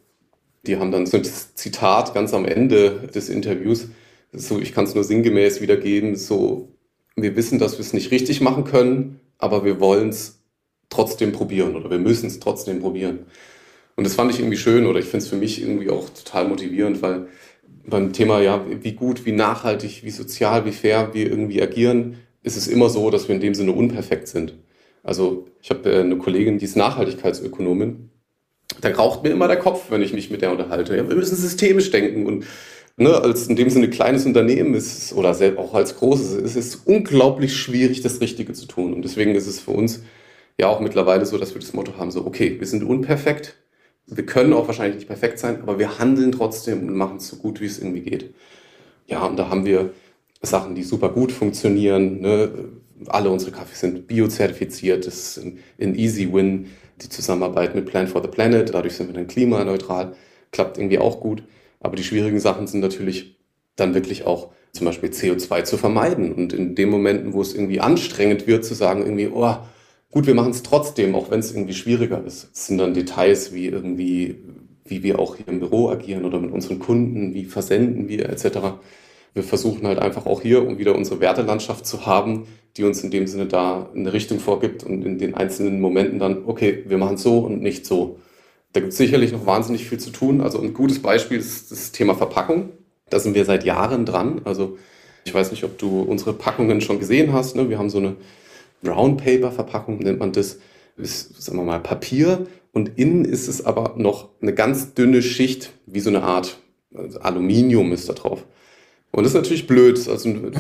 Die 0.65 0.77
haben 0.77 0.91
dann 0.91 1.05
so 1.05 1.17
ein 1.17 1.23
Zitat 1.23 2.13
ganz 2.13 2.33
am 2.33 2.45
Ende 2.45 3.07
des 3.13 3.29
Interviews 3.29 3.87
so, 4.33 4.59
ich 4.59 4.73
kann 4.73 4.85
es 4.85 4.95
nur 4.95 5.03
sinngemäß 5.03 5.61
wiedergeben, 5.61 6.15
so, 6.15 6.69
wir 7.15 7.35
wissen, 7.35 7.59
dass 7.59 7.73
wir 7.73 7.81
es 7.81 7.93
nicht 7.93 8.11
richtig 8.11 8.41
machen 8.41 8.63
können, 8.63 9.19
aber 9.37 9.65
wir 9.65 9.79
wollen 9.79 10.09
es 10.09 10.41
trotzdem 10.89 11.31
probieren 11.31 11.75
oder 11.75 11.89
wir 11.89 11.99
müssen 11.99 12.27
es 12.27 12.39
trotzdem 12.39 12.79
probieren. 12.79 13.25
Und 13.95 14.05
das 14.05 14.15
fand 14.15 14.31
ich 14.31 14.39
irgendwie 14.39 14.57
schön 14.57 14.85
oder 14.85 14.99
ich 14.99 15.05
finde 15.05 15.23
es 15.23 15.29
für 15.29 15.35
mich 15.35 15.61
irgendwie 15.61 15.89
auch 15.89 16.09
total 16.09 16.47
motivierend, 16.47 17.01
weil 17.01 17.27
beim 17.85 18.13
Thema, 18.13 18.41
ja, 18.41 18.63
wie 18.81 18.93
gut, 18.93 19.25
wie 19.25 19.31
nachhaltig, 19.31 20.03
wie 20.03 20.11
sozial, 20.11 20.65
wie 20.65 20.71
fair 20.71 21.13
wir 21.13 21.29
irgendwie 21.29 21.61
agieren, 21.61 22.17
ist 22.43 22.57
es 22.57 22.67
immer 22.67 22.89
so, 22.89 23.09
dass 23.09 23.27
wir 23.27 23.35
in 23.35 23.41
dem 23.41 23.53
Sinne 23.53 23.71
unperfekt 23.71 24.27
sind. 24.27 24.53
Also 25.03 25.47
ich 25.61 25.69
habe 25.69 25.91
äh, 25.91 25.99
eine 25.99 26.17
Kollegin, 26.17 26.57
die 26.57 26.65
ist 26.65 26.75
Nachhaltigkeitsökonomin. 26.75 28.09
Da 28.79 28.89
raucht 28.89 29.23
mir 29.23 29.29
immer 29.29 29.47
der 29.47 29.57
Kopf, 29.57 29.89
wenn 29.89 30.01
ich 30.01 30.13
mich 30.13 30.29
mit 30.29 30.41
der 30.41 30.51
unterhalte. 30.51 30.95
Ja, 30.95 31.07
wir 31.07 31.15
müssen 31.15 31.35
systemisch 31.35 31.91
denken 31.91 32.25
und 32.25 32.45
ne, 33.01 33.21
als 33.21 33.47
in 33.47 33.55
dem 33.55 33.69
Sinne 33.69 33.89
kleines 33.89 34.25
Unternehmen 34.25 34.73
ist 34.73 35.13
oder 35.13 35.35
auch 35.57 35.73
als 35.73 35.97
großes 35.97 36.33
ist 36.33 36.55
es 36.55 36.75
unglaublich 36.75 37.55
schwierig, 37.55 38.01
das 38.01 38.21
Richtige 38.21 38.53
zu 38.53 38.65
tun. 38.65 38.93
Und 38.93 39.03
deswegen 39.03 39.35
ist 39.35 39.47
es 39.47 39.59
für 39.59 39.71
uns 39.71 40.01
ja 40.57 40.67
auch 40.67 40.79
mittlerweile 40.79 41.25
so, 41.25 41.37
dass 41.37 41.53
wir 41.53 41.61
das 41.61 41.73
Motto 41.73 41.97
haben, 41.97 42.11
so, 42.11 42.25
okay, 42.25 42.57
wir 42.59 42.67
sind 42.67 42.83
unperfekt, 42.83 43.55
wir 44.07 44.25
können 44.25 44.53
auch 44.53 44.67
wahrscheinlich 44.67 44.95
nicht 44.95 45.07
perfekt 45.07 45.39
sein, 45.39 45.61
aber 45.61 45.79
wir 45.79 45.99
handeln 45.99 46.31
trotzdem 46.31 46.87
und 46.87 46.95
machen 46.95 47.17
es 47.17 47.27
so 47.27 47.37
gut, 47.37 47.61
wie 47.61 47.65
es 47.65 47.79
irgendwie 47.79 48.01
geht. 48.01 48.33
Ja, 49.07 49.25
und 49.25 49.37
da 49.37 49.49
haben 49.49 49.65
wir 49.65 49.91
Sachen, 50.41 50.75
die 50.75 50.83
super 50.83 51.09
gut 51.09 51.31
funktionieren. 51.31 52.19
Ne? 52.21 52.51
Alle 53.07 53.29
unsere 53.29 53.51
Kaffees 53.51 53.79
sind 53.79 54.07
biozertifiziert, 54.07 55.07
das 55.07 55.37
ist 55.37 55.45
ein 55.79 55.95
Easy 55.95 56.31
Win, 56.31 56.67
die 57.01 57.09
Zusammenarbeit 57.09 57.73
mit 57.73 57.85
Plan 57.85 58.07
for 58.07 58.21
the 58.21 58.27
Planet, 58.27 58.73
dadurch 58.73 58.93
sind 58.93 59.07
wir 59.07 59.13
dann 59.13 59.27
klimaneutral, 59.27 60.15
klappt 60.51 60.77
irgendwie 60.77 60.99
auch 60.99 61.19
gut. 61.19 61.43
Aber 61.81 61.95
die 61.95 62.03
schwierigen 62.03 62.39
Sachen 62.39 62.67
sind 62.67 62.79
natürlich 62.79 63.37
dann 63.75 63.93
wirklich 63.93 64.25
auch 64.25 64.51
zum 64.71 64.85
Beispiel 64.85 65.09
CO2 65.09 65.63
zu 65.63 65.77
vermeiden. 65.77 66.33
Und 66.33 66.53
in 66.53 66.75
den 66.75 66.89
Momenten, 66.89 67.33
wo 67.33 67.41
es 67.41 67.53
irgendwie 67.53 67.81
anstrengend 67.81 68.47
wird, 68.47 68.63
zu 68.63 68.73
sagen, 68.73 69.01
irgendwie, 69.01 69.27
oh, 69.27 69.57
gut, 70.11 70.27
wir 70.27 70.35
machen 70.35 70.51
es 70.51 70.63
trotzdem, 70.63 71.15
auch 71.15 71.29
wenn 71.31 71.39
es 71.39 71.53
irgendwie 71.53 71.73
schwieriger 71.73 72.23
ist. 72.23 72.49
Es 72.53 72.67
sind 72.67 72.77
dann 72.77 72.93
Details 72.93 73.53
wie 73.53 73.67
irgendwie, 73.67 74.37
wie 74.85 75.03
wir 75.03 75.19
auch 75.19 75.35
hier 75.35 75.47
im 75.47 75.59
Büro 75.59 75.89
agieren 75.89 76.23
oder 76.25 76.39
mit 76.39 76.51
unseren 76.51 76.79
Kunden, 76.79 77.33
wie 77.33 77.45
versenden 77.45 78.07
wir 78.07 78.29
etc. 78.29 78.59
Wir 79.33 79.43
versuchen 79.43 79.87
halt 79.87 79.99
einfach 79.99 80.25
auch 80.25 80.41
hier, 80.41 80.65
um 80.65 80.77
wieder 80.77 80.95
unsere 80.95 81.19
Wertelandschaft 81.19 81.85
zu 81.85 82.05
haben, 82.05 82.47
die 82.77 82.83
uns 82.83 83.03
in 83.03 83.11
dem 83.11 83.27
Sinne 83.27 83.47
da 83.47 83.89
eine 83.93 84.13
Richtung 84.13 84.39
vorgibt 84.39 84.83
und 84.83 85.03
in 85.03 85.17
den 85.17 85.33
einzelnen 85.35 85.81
Momenten 85.81 86.19
dann, 86.19 86.45
okay, 86.45 86.83
wir 86.87 86.97
machen 86.97 87.15
es 87.15 87.23
so 87.23 87.39
und 87.39 87.61
nicht 87.61 87.85
so. 87.85 88.19
Da 88.73 88.79
gibt 88.79 88.93
es 88.93 88.97
sicherlich 88.97 89.31
noch 89.31 89.45
wahnsinnig 89.45 89.87
viel 89.87 89.99
zu 89.99 90.11
tun. 90.11 90.41
Also 90.41 90.61
ein 90.61 90.73
gutes 90.73 91.01
Beispiel 91.01 91.37
ist 91.37 91.71
das 91.71 91.91
Thema 91.91 92.15
Verpackung. 92.15 92.69
Da 93.09 93.19
sind 93.19 93.35
wir 93.35 93.45
seit 93.45 93.65
Jahren 93.65 94.05
dran. 94.05 94.41
Also 94.45 94.77
ich 95.25 95.33
weiß 95.33 95.51
nicht, 95.51 95.63
ob 95.63 95.77
du 95.77 96.01
unsere 96.01 96.33
Packungen 96.33 96.81
schon 96.81 96.99
gesehen 96.99 97.33
hast. 97.33 97.55
Ne? 97.55 97.69
Wir 97.69 97.77
haben 97.77 97.89
so 97.89 97.97
eine 97.97 98.15
Brown 98.81 99.17
Paper 99.17 99.51
Verpackung, 99.51 99.99
nennt 99.99 100.19
man 100.19 100.31
das. 100.31 100.59
Ist, 100.97 101.41
sagen 101.41 101.57
wir 101.57 101.63
mal, 101.63 101.79
Papier. 101.79 102.47
Und 102.73 102.97
innen 102.97 103.25
ist 103.25 103.47
es 103.47 103.65
aber 103.65 103.95
noch 103.97 104.29
eine 104.41 104.53
ganz 104.53 104.93
dünne 104.93 105.21
Schicht, 105.21 105.71
wie 105.85 105.99
so 105.99 106.09
eine 106.09 106.23
Art 106.23 106.57
also 106.93 107.19
Aluminium 107.19 107.91
ist 107.91 108.09
da 108.09 108.13
drauf. 108.13 108.45
Und 109.11 109.23
das 109.23 109.33
ist 109.33 109.37
natürlich 109.37 109.67
blöd, 109.67 110.07
also 110.07 110.29
ein, 110.29 110.51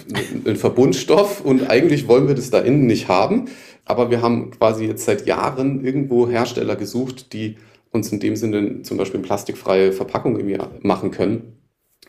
ein, 0.45 0.55
Verbundstoff 0.57 1.41
und 1.43 1.69
eigentlich 1.69 2.07
wollen 2.07 2.27
wir 2.27 2.35
das 2.35 2.49
da 2.49 2.59
innen 2.59 2.85
nicht 2.85 3.07
haben. 3.07 3.45
Aber 3.85 4.11
wir 4.11 4.21
haben 4.21 4.51
quasi 4.51 4.85
jetzt 4.85 5.05
seit 5.05 5.25
Jahren 5.25 5.85
irgendwo 5.85 6.29
Hersteller 6.29 6.75
gesucht, 6.75 7.33
die 7.33 7.57
uns 7.91 8.11
in 8.11 8.19
dem 8.19 8.35
Sinne 8.35 8.81
zum 8.83 8.97
Beispiel 8.97 9.19
eine 9.19 9.27
plastikfreie 9.27 9.91
Verpackung 9.91 10.37
irgendwie 10.37 10.57
machen 10.81 11.11
können. 11.11 11.57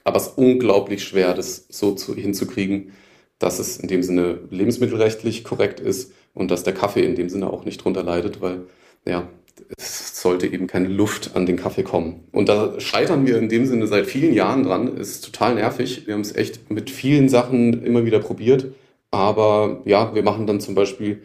Aber 0.04 0.16
es 0.16 0.28
ist 0.28 0.38
unglaublich 0.38 1.04
schwer, 1.04 1.34
das 1.34 1.66
so 1.68 1.92
zu, 1.92 2.14
hinzukriegen, 2.14 2.92
dass 3.38 3.58
es 3.58 3.78
in 3.78 3.88
dem 3.88 4.02
Sinne 4.02 4.40
lebensmittelrechtlich 4.50 5.44
korrekt 5.44 5.80
ist 5.80 6.12
und 6.34 6.50
dass 6.50 6.62
der 6.62 6.74
Kaffee 6.74 7.04
in 7.04 7.14
dem 7.14 7.28
Sinne 7.28 7.50
auch 7.50 7.64
nicht 7.64 7.84
drunter 7.84 8.02
leidet, 8.02 8.40
weil 8.40 8.66
ja, 9.04 9.28
es 9.76 10.20
sollte 10.20 10.46
eben 10.46 10.66
keine 10.66 10.88
Luft 10.88 11.34
an 11.34 11.46
den 11.46 11.56
Kaffee 11.56 11.82
kommen. 11.82 12.24
Und 12.32 12.48
da 12.48 12.78
scheitern 12.80 13.26
wir 13.26 13.38
in 13.38 13.48
dem 13.48 13.66
Sinne 13.66 13.86
seit 13.86 14.06
vielen 14.06 14.32
Jahren 14.32 14.62
dran. 14.62 14.96
Ist 14.96 15.24
total 15.24 15.56
nervig. 15.56 16.06
Wir 16.06 16.14
haben 16.14 16.20
es 16.20 16.34
echt 16.34 16.70
mit 16.70 16.90
vielen 16.90 17.28
Sachen 17.28 17.84
immer 17.84 18.04
wieder 18.04 18.20
probiert. 18.20 18.72
Aber 19.10 19.82
ja, 19.84 20.14
wir 20.14 20.22
machen 20.22 20.46
dann 20.46 20.60
zum 20.60 20.74
Beispiel 20.74 21.22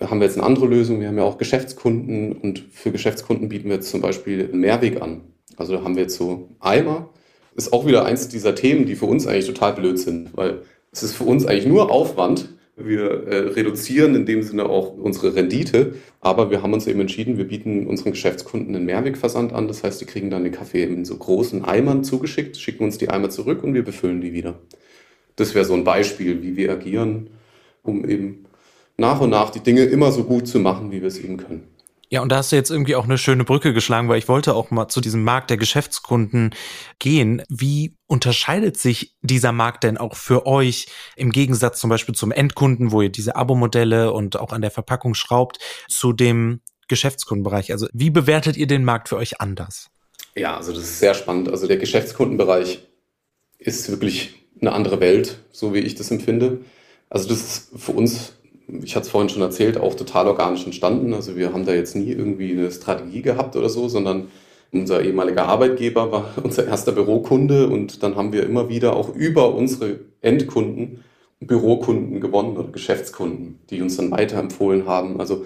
haben 0.00 0.20
wir 0.20 0.26
jetzt 0.26 0.36
eine 0.36 0.46
andere 0.46 0.66
Lösung. 0.66 1.00
Wir 1.00 1.08
haben 1.08 1.18
ja 1.18 1.24
auch 1.24 1.38
Geschäftskunden 1.38 2.32
und 2.32 2.64
für 2.72 2.90
Geschäftskunden 2.90 3.48
bieten 3.48 3.68
wir 3.68 3.76
jetzt 3.76 3.90
zum 3.90 4.00
Beispiel 4.00 4.44
einen 4.44 4.60
Mehrweg 4.60 5.00
an. 5.00 5.22
Also 5.56 5.76
da 5.76 5.84
haben 5.84 5.96
wir 5.96 6.02
jetzt 6.02 6.16
so 6.16 6.48
Eimer. 6.60 7.10
Ist 7.54 7.72
auch 7.72 7.86
wieder 7.86 8.04
eins 8.04 8.28
dieser 8.28 8.54
Themen, 8.54 8.86
die 8.86 8.96
für 8.96 9.06
uns 9.06 9.26
eigentlich 9.26 9.46
total 9.46 9.74
blöd 9.74 9.98
sind, 9.98 10.36
weil 10.36 10.62
es 10.90 11.02
ist 11.02 11.14
für 11.14 11.24
uns 11.24 11.44
eigentlich 11.44 11.66
nur 11.66 11.90
Aufwand. 11.90 12.48
Wir 12.76 13.26
äh, 13.26 13.36
reduzieren 13.50 14.14
in 14.14 14.24
dem 14.24 14.42
Sinne 14.42 14.64
auch 14.64 14.96
unsere 14.96 15.34
Rendite, 15.34 15.94
aber 16.20 16.50
wir 16.50 16.62
haben 16.62 16.72
uns 16.72 16.86
eben 16.86 17.00
entschieden, 17.00 17.36
wir 17.36 17.46
bieten 17.46 17.86
unseren 17.86 18.12
Geschäftskunden 18.12 18.74
einen 18.74 18.86
Mehrwegversand 18.86 19.52
an. 19.52 19.68
Das 19.68 19.84
heißt, 19.84 20.00
die 20.00 20.06
kriegen 20.06 20.30
dann 20.30 20.44
den 20.44 20.52
Kaffee 20.52 20.84
in 20.84 21.04
so 21.04 21.16
großen 21.16 21.64
Eimern 21.64 22.02
zugeschickt, 22.02 22.56
schicken 22.56 22.84
uns 22.84 22.96
die 22.96 23.10
Eimer 23.10 23.28
zurück 23.28 23.62
und 23.62 23.74
wir 23.74 23.84
befüllen 23.84 24.22
die 24.22 24.32
wieder. 24.32 24.54
Das 25.36 25.54
wäre 25.54 25.66
so 25.66 25.74
ein 25.74 25.84
Beispiel, 25.84 26.42
wie 26.42 26.56
wir 26.56 26.72
agieren, 26.72 27.28
um 27.82 28.08
eben 28.08 28.46
nach 28.96 29.20
und 29.20 29.30
nach 29.30 29.50
die 29.50 29.60
Dinge 29.60 29.84
immer 29.84 30.12
so 30.12 30.24
gut 30.24 30.46
zu 30.46 30.58
machen, 30.60 30.90
wie 30.90 31.00
wir 31.00 31.08
es 31.08 31.18
eben 31.18 31.36
können. 31.36 31.68
Ja, 32.12 32.20
und 32.20 32.28
da 32.28 32.36
hast 32.36 32.52
du 32.52 32.56
jetzt 32.56 32.70
irgendwie 32.70 32.94
auch 32.94 33.04
eine 33.04 33.16
schöne 33.16 33.42
Brücke 33.42 33.72
geschlagen, 33.72 34.06
weil 34.10 34.18
ich 34.18 34.28
wollte 34.28 34.54
auch 34.54 34.70
mal 34.70 34.88
zu 34.88 35.00
diesem 35.00 35.24
Markt 35.24 35.48
der 35.48 35.56
Geschäftskunden 35.56 36.54
gehen. 36.98 37.42
Wie 37.48 37.96
unterscheidet 38.06 38.76
sich 38.76 39.16
dieser 39.22 39.52
Markt 39.52 39.82
denn 39.82 39.96
auch 39.96 40.14
für 40.14 40.44
euch 40.44 40.88
im 41.16 41.30
Gegensatz 41.30 41.80
zum 41.80 41.88
Beispiel 41.88 42.14
zum 42.14 42.30
Endkunden, 42.30 42.92
wo 42.92 43.00
ihr 43.00 43.08
diese 43.08 43.34
Abo-Modelle 43.34 44.12
und 44.12 44.38
auch 44.38 44.52
an 44.52 44.60
der 44.60 44.70
Verpackung 44.70 45.14
schraubt, 45.14 45.58
zu 45.88 46.12
dem 46.12 46.60
Geschäftskundenbereich? 46.86 47.72
Also 47.72 47.86
wie 47.94 48.10
bewertet 48.10 48.58
ihr 48.58 48.66
den 48.66 48.84
Markt 48.84 49.08
für 49.08 49.16
euch 49.16 49.40
anders? 49.40 49.88
Ja, 50.34 50.58
also 50.58 50.74
das 50.74 50.82
ist 50.82 50.98
sehr 50.98 51.14
spannend. 51.14 51.48
Also 51.48 51.66
der 51.66 51.78
Geschäftskundenbereich 51.78 52.86
ist 53.58 53.90
wirklich 53.90 54.34
eine 54.60 54.72
andere 54.72 55.00
Welt, 55.00 55.38
so 55.50 55.72
wie 55.72 55.78
ich 55.78 55.94
das 55.94 56.10
empfinde. 56.10 56.60
Also 57.08 57.30
das 57.30 57.40
ist 57.40 57.70
für 57.74 57.92
uns 57.92 58.34
ich 58.82 58.94
hatte 58.94 59.06
es 59.06 59.10
vorhin 59.10 59.28
schon 59.28 59.42
erzählt, 59.42 59.78
auch 59.78 59.94
total 59.94 60.28
organisch 60.28 60.64
entstanden. 60.64 61.14
Also 61.14 61.36
wir 61.36 61.52
haben 61.52 61.66
da 61.66 61.72
jetzt 61.74 61.96
nie 61.96 62.10
irgendwie 62.10 62.52
eine 62.52 62.70
Strategie 62.70 63.22
gehabt 63.22 63.56
oder 63.56 63.68
so, 63.68 63.88
sondern 63.88 64.28
unser 64.72 65.02
ehemaliger 65.02 65.46
Arbeitgeber 65.46 66.10
war 66.12 66.34
unser 66.42 66.66
erster 66.66 66.92
Bürokunde 66.92 67.68
und 67.68 68.02
dann 68.02 68.16
haben 68.16 68.32
wir 68.32 68.44
immer 68.44 68.68
wieder 68.68 68.96
auch 68.96 69.14
über 69.14 69.54
unsere 69.54 70.00
Endkunden 70.20 71.04
Bürokunden 71.46 72.20
gewonnen 72.20 72.56
oder 72.56 72.68
Geschäftskunden, 72.68 73.58
die 73.70 73.82
uns 73.82 73.96
dann 73.96 74.10
weiterempfohlen 74.10 74.86
haben. 74.86 75.18
Also 75.18 75.44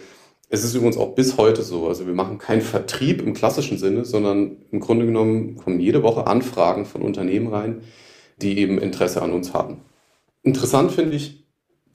es 0.48 0.62
ist 0.62 0.74
übrigens 0.74 0.96
auch 0.96 1.14
bis 1.14 1.36
heute 1.38 1.62
so. 1.62 1.88
Also 1.88 2.06
wir 2.06 2.14
machen 2.14 2.38
keinen 2.38 2.60
Vertrieb 2.60 3.22
im 3.22 3.34
klassischen 3.34 3.78
Sinne, 3.78 4.04
sondern 4.04 4.58
im 4.70 4.80
Grunde 4.80 5.06
genommen 5.06 5.56
kommen 5.56 5.80
jede 5.80 6.02
Woche 6.02 6.26
Anfragen 6.26 6.84
von 6.84 7.02
Unternehmen 7.02 7.48
rein, 7.48 7.82
die 8.40 8.58
eben 8.58 8.78
Interesse 8.78 9.22
an 9.22 9.32
uns 9.32 9.54
haben. 9.54 9.78
Interessant 10.42 10.92
finde 10.92 11.16
ich, 11.16 11.45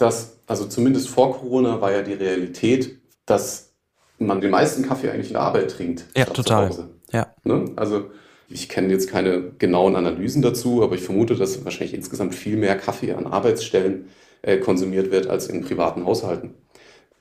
dass, 0.02 0.40
also 0.48 0.66
zumindest 0.66 1.10
vor 1.10 1.38
Corona 1.38 1.80
war 1.82 1.92
ja 1.92 2.02
die 2.02 2.14
Realität, 2.14 3.00
dass 3.26 3.74
man 4.18 4.42
den 4.42 4.52
meisten 4.52 4.84
Kaffee 4.84 5.10
eigentlich 5.10 5.28
in 5.28 5.34
der 5.34 5.44
Arbeit 5.44 5.72
trinkt. 5.72 6.06
Ja, 6.16 6.26
total. 6.26 6.72
Ja. 7.12 7.34
Ne? 7.44 7.66
Also 7.76 8.10
ich 8.50 8.68
kenne 8.68 8.90
jetzt 8.90 9.10
keine 9.10 9.52
genauen 9.58 9.96
Analysen 9.96 10.42
dazu, 10.42 10.84
aber 10.84 10.96
ich 10.96 11.04
vermute, 11.04 11.36
dass 11.36 11.64
wahrscheinlich 11.64 11.94
insgesamt 11.94 12.36
viel 12.36 12.58
mehr 12.58 12.78
Kaffee 12.78 13.14
an 13.14 13.28
Arbeitsstellen 13.28 14.10
äh, 14.42 14.58
konsumiert 14.58 15.12
wird 15.12 15.28
als 15.28 15.48
in 15.48 15.62
privaten 15.62 16.06
Haushalten. 16.06 16.56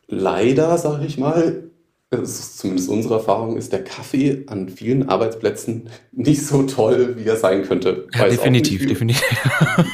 Leider, 0.09 0.77
sage 0.77 1.07
ich 1.07 1.19
mal, 1.19 1.71
ist 2.19 2.59
zumindest 2.59 2.89
unsere 2.89 3.15
Erfahrung, 3.15 3.57
ist 3.57 3.73
der 3.73 3.85
Kaffee 3.85 4.43
an 4.49 4.69
vielen 4.69 5.09
Arbeitsplätzen 5.09 5.89
nicht 6.11 6.45
so 6.45 6.65
toll, 6.65 7.15
wie 7.17 7.25
er 7.25 7.37
sein 7.37 7.63
könnte. 7.63 8.09
Ja, 8.13 8.29
definitiv, 8.29 8.81
nicht, 8.81 8.91
definitiv. 8.91 9.23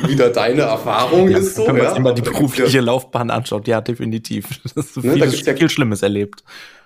Wieder 0.08 0.30
deine 0.30 0.62
Erfahrung 0.62 1.28
ja, 1.28 1.38
ist 1.38 1.56
so. 1.56 1.66
Wenn 1.66 1.76
man 1.76 1.85
ja, 1.85 1.90
sich 1.90 2.02
mal 2.02 2.14
die 2.14 2.23
berufliche 2.23 2.80
Laufbahn 2.80 3.30
anschaut, 3.30 3.68
ja, 3.68 3.80
definitiv. 3.80 4.49
Das 4.62 4.73
ist 4.76 5.04
ne, 5.04 5.12
vieles, 5.12 5.42
da 5.44 5.54
viel 5.54 5.68
Schlimmes 5.68 6.02
erlebt. 6.02 6.42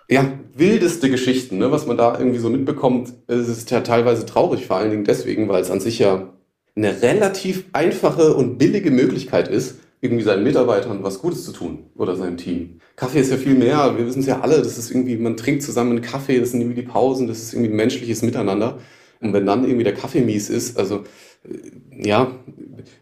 Ja, 0.08 0.32
wildeste 0.56 1.10
Geschichten, 1.10 1.58
ne, 1.58 1.70
was 1.70 1.86
man 1.86 1.96
da 1.96 2.18
irgendwie 2.18 2.38
so 2.38 2.50
mitbekommt. 2.50 3.12
Es 3.28 3.48
ist 3.48 3.70
ja 3.70 3.80
teilweise 3.80 4.26
traurig, 4.26 4.66
vor 4.66 4.76
allen 4.76 4.90
Dingen 4.90 5.04
deswegen, 5.04 5.48
weil 5.48 5.62
es 5.62 5.70
an 5.70 5.80
sich 5.80 6.00
ja 6.00 6.32
eine 6.74 7.02
relativ 7.02 7.64
einfache 7.72 8.34
und 8.34 8.58
billige 8.58 8.90
Möglichkeit 8.90 9.48
ist, 9.48 9.78
irgendwie 10.00 10.24
seinen 10.24 10.44
Mitarbeitern 10.44 11.02
was 11.02 11.20
Gutes 11.20 11.44
zu 11.44 11.52
tun 11.52 11.90
oder 11.94 12.16
seinem 12.16 12.36
Team. 12.36 12.80
Kaffee 12.96 13.20
ist 13.20 13.30
ja 13.30 13.36
viel 13.36 13.54
mehr, 13.54 13.96
wir 13.96 14.06
wissen 14.06 14.20
es 14.20 14.26
ja 14.26 14.40
alle, 14.40 14.58
das 14.58 14.78
ist 14.78 14.90
irgendwie, 14.90 15.16
man 15.16 15.36
trinkt 15.36 15.62
zusammen 15.62 15.90
einen 15.92 16.02
Kaffee, 16.02 16.40
das 16.40 16.52
sind 16.52 16.60
irgendwie 16.60 16.82
die 16.82 16.88
Pausen, 16.88 17.26
das 17.26 17.38
ist 17.38 17.52
irgendwie 17.52 17.70
ein 17.70 17.76
menschliches 17.76 18.22
Miteinander. 18.22 18.78
Und 19.20 19.34
wenn 19.34 19.44
dann 19.44 19.64
irgendwie 19.64 19.84
der 19.84 19.94
Kaffee 19.94 20.22
mies 20.22 20.48
ist, 20.48 20.78
also 20.78 21.04
äh, 21.44 22.06
ja, 22.06 22.30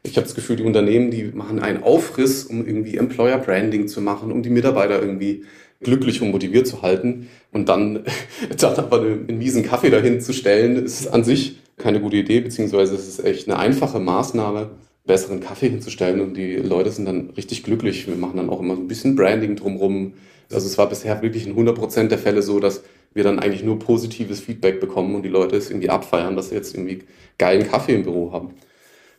ich 0.03 0.17
habe 0.17 0.27
das 0.27 0.35
Gefühl, 0.35 0.57
die 0.57 0.65
Unternehmen, 0.65 1.11
die 1.13 1.25
machen 1.25 1.61
einen 1.61 1.83
Aufriss, 1.83 2.45
um 2.45 2.67
irgendwie 2.67 2.97
Employer 2.97 3.39
Branding 3.39 3.87
zu 3.87 4.01
machen, 4.01 4.33
um 4.33 4.43
die 4.43 4.51
Mitarbeiter 4.51 5.01
irgendwie 5.01 5.45
glücklich 5.81 6.21
und 6.21 6.33
motiviert 6.33 6.67
zu 6.67 6.83
halten. 6.83 7.29
Und 7.53 7.69
dann, 7.69 8.05
dann 8.59 8.75
aber 8.77 9.03
einen 9.03 9.39
miesen 9.39 9.63
Kaffee 9.63 9.91
dahin 9.91 10.21
zu 10.21 10.33
stellen, 10.33 10.85
ist 10.85 11.07
an 11.07 11.23
sich 11.23 11.61
keine 11.77 12.01
gute 12.01 12.17
Idee, 12.17 12.41
beziehungsweise 12.41 12.97
es 12.97 13.07
ist 13.07 13.25
echt 13.25 13.49
eine 13.49 13.59
einfache 13.59 14.01
Maßnahme, 14.01 14.71
besseren 15.09 15.41
Kaffee 15.41 15.71
hinzustellen 15.71 16.21
und 16.21 16.37
die 16.37 16.57
Leute 16.57 16.93
sind 16.93 17.07
dann 17.07 17.31
richtig 17.31 17.65
glücklich. 17.65 18.07
Wir 18.07 18.15
machen 18.15 18.37
dann 18.37 18.51
auch 18.51 18.61
immer 18.61 18.77
so 18.77 18.83
ein 18.83 18.89
bisschen 18.89 19.17
Branding 19.17 19.57
drumrum. 19.57 20.13
Also 20.53 20.67
es 20.67 20.79
war 20.79 20.89
bisher 20.89 21.21
wirklich 21.23 21.47
in 21.47 21.57
100% 21.57 22.09
der 22.09 22.19
Fälle 22.19 22.43
so, 22.43 22.61
dass 22.61 22.85
wir 23.15 23.25
dann 23.25 23.39
eigentlich 23.39 23.65
nur 23.65 23.79
positives 23.79 24.41
Feedback 24.41 24.81
bekommen 24.81 25.15
und 25.17 25.23
die 25.23 25.31
Leute 25.31 25.57
es 25.57 25.71
irgendwie 25.71 25.89
abfeiern, 25.89 26.37
dass 26.37 26.51
sie 26.51 26.55
jetzt 26.55 26.75
irgendwie 26.75 27.01
geilen 27.39 27.67
Kaffee 27.67 27.95
im 27.95 28.05
Büro 28.05 28.33
haben. 28.33 28.51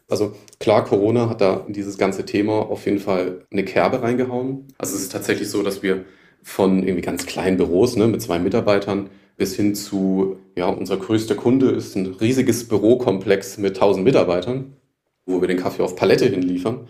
Also 0.08 0.34
klar, 0.60 0.86
Corona 0.86 1.28
hat 1.28 1.41
da 1.41 1.65
in 1.67 1.73
dieses 1.73 1.97
ganze 1.97 2.23
Thema 2.25 2.54
auf 2.54 2.86
jeden 2.86 2.99
Fall 2.99 3.45
eine 3.52 3.65
Kerbe 3.65 4.02
reingehauen. 4.02 4.67
Also 4.78 4.95
es 4.95 5.02
ist 5.02 5.12
tatsächlich 5.12 5.49
so, 5.49 5.63
dass 5.63 5.84
wir 5.84 6.06
von 6.43 6.84
irgendwie 6.84 7.02
ganz 7.02 7.25
kleinen 7.25 7.58
Büros 7.58 7.95
ne, 7.95 8.08
mit 8.08 8.21
zwei 8.21 8.39
Mitarbeitern 8.39 9.10
bis 9.38 9.56
hin 9.56 9.73
zu, 9.73 10.38
ja, 10.56 10.67
unser 10.67 10.97
größter 10.97 11.36
Kunde 11.36 11.71
ist 11.71 11.95
ein 11.95 12.06
riesiges 12.06 12.67
Bürokomplex 12.67 13.58
mit 13.58 13.75
1000 13.75 14.04
Mitarbeitern 14.04 14.75
wo 15.30 15.42
wir 15.42 15.48
den 15.48 15.58
Kaffee 15.58 15.84
auf 15.84 15.96
Palette 15.96 16.26
hinliefern. 16.26 16.88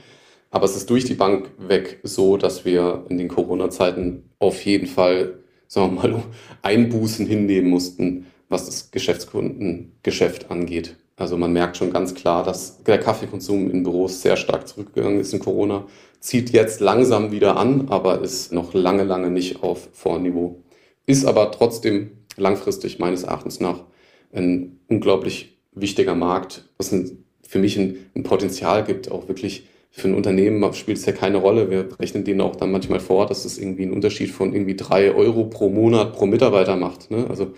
Aber 0.51 0.65
es 0.65 0.75
ist 0.75 0.89
durch 0.89 1.05
die 1.05 1.13
Bank 1.13 1.51
weg 1.57 1.99
so, 2.03 2.37
dass 2.37 2.65
wir 2.65 3.05
in 3.09 3.17
den 3.17 3.27
Corona-Zeiten 3.27 4.23
auf 4.39 4.65
jeden 4.65 4.87
Fall, 4.87 5.39
sagen 5.67 5.95
wir 5.95 6.01
mal, 6.01 6.23
Einbußen 6.61 7.25
hinnehmen 7.25 7.69
mussten, 7.69 8.25
was 8.47 8.65
das 8.65 8.91
Geschäftskundengeschäft 8.91 10.49
angeht. 10.49 10.95
Also 11.17 11.37
man 11.37 11.53
merkt 11.53 11.77
schon 11.77 11.91
ganz 11.91 12.15
klar, 12.15 12.43
dass 12.43 12.81
der 12.83 12.97
Kaffeekonsum 12.97 13.69
in 13.69 13.83
Büros 13.83 14.21
sehr 14.21 14.37
stark 14.37 14.67
zurückgegangen 14.67 15.19
ist 15.19 15.33
in 15.33 15.39
Corona. 15.39 15.85
Zieht 16.21 16.51
jetzt 16.51 16.79
langsam 16.79 17.31
wieder 17.31 17.57
an, 17.57 17.89
aber 17.89 18.21
ist 18.21 18.53
noch 18.53 18.73
lange, 18.73 19.03
lange 19.03 19.29
nicht 19.29 19.61
auf 19.61 19.89
Vorniveau. 19.91 20.63
Ist 21.05 21.25
aber 21.25 21.51
trotzdem 21.51 22.11
langfristig 22.37 22.99
meines 22.99 23.23
Erachtens 23.23 23.59
nach 23.59 23.83
ein 24.31 24.79
unglaublich 24.87 25.59
wichtiger 25.73 26.15
Markt, 26.15 26.69
was 26.77 26.91
ein 26.91 27.25
für 27.49 27.57
mich 27.57 27.77
ein, 27.79 27.97
ein 28.15 28.21
Potenzial 28.21 28.83
gibt, 28.83 29.09
auch 29.11 29.27
wirklich 29.27 29.67
für 29.89 30.07
ein 30.07 30.13
Unternehmen 30.13 30.71
spielt 30.75 30.99
es 30.99 31.05
ja 31.05 31.13
keine 31.13 31.37
Rolle. 31.37 31.71
Wir 31.71 31.89
rechnen 31.99 32.23
denen 32.23 32.41
auch 32.41 32.55
dann 32.55 32.71
manchmal 32.71 32.99
vor, 32.99 33.25
dass 33.25 33.43
es 33.43 33.57
irgendwie 33.57 33.83
einen 33.83 33.93
Unterschied 33.93 34.29
von 34.29 34.53
irgendwie 34.53 34.75
drei 34.75 35.11
Euro 35.11 35.45
pro 35.45 35.69
Monat 35.69 36.13
pro 36.13 36.27
Mitarbeiter 36.27 36.75
macht. 36.75 37.09
Ne? 37.09 37.25
Also 37.27 37.55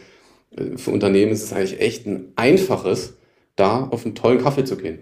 äh, 0.55 0.77
für 0.77 0.91
Unternehmen 0.91 1.33
ist 1.33 1.43
es 1.43 1.51
eigentlich 1.51 1.81
echt 1.81 2.07
ein 2.07 2.31
einfaches, 2.37 3.17
da 3.57 3.83
auf 3.91 4.05
einen 4.05 4.15
tollen 4.15 4.41
Kaffee 4.41 4.63
zu 4.63 4.77
gehen. 4.77 4.99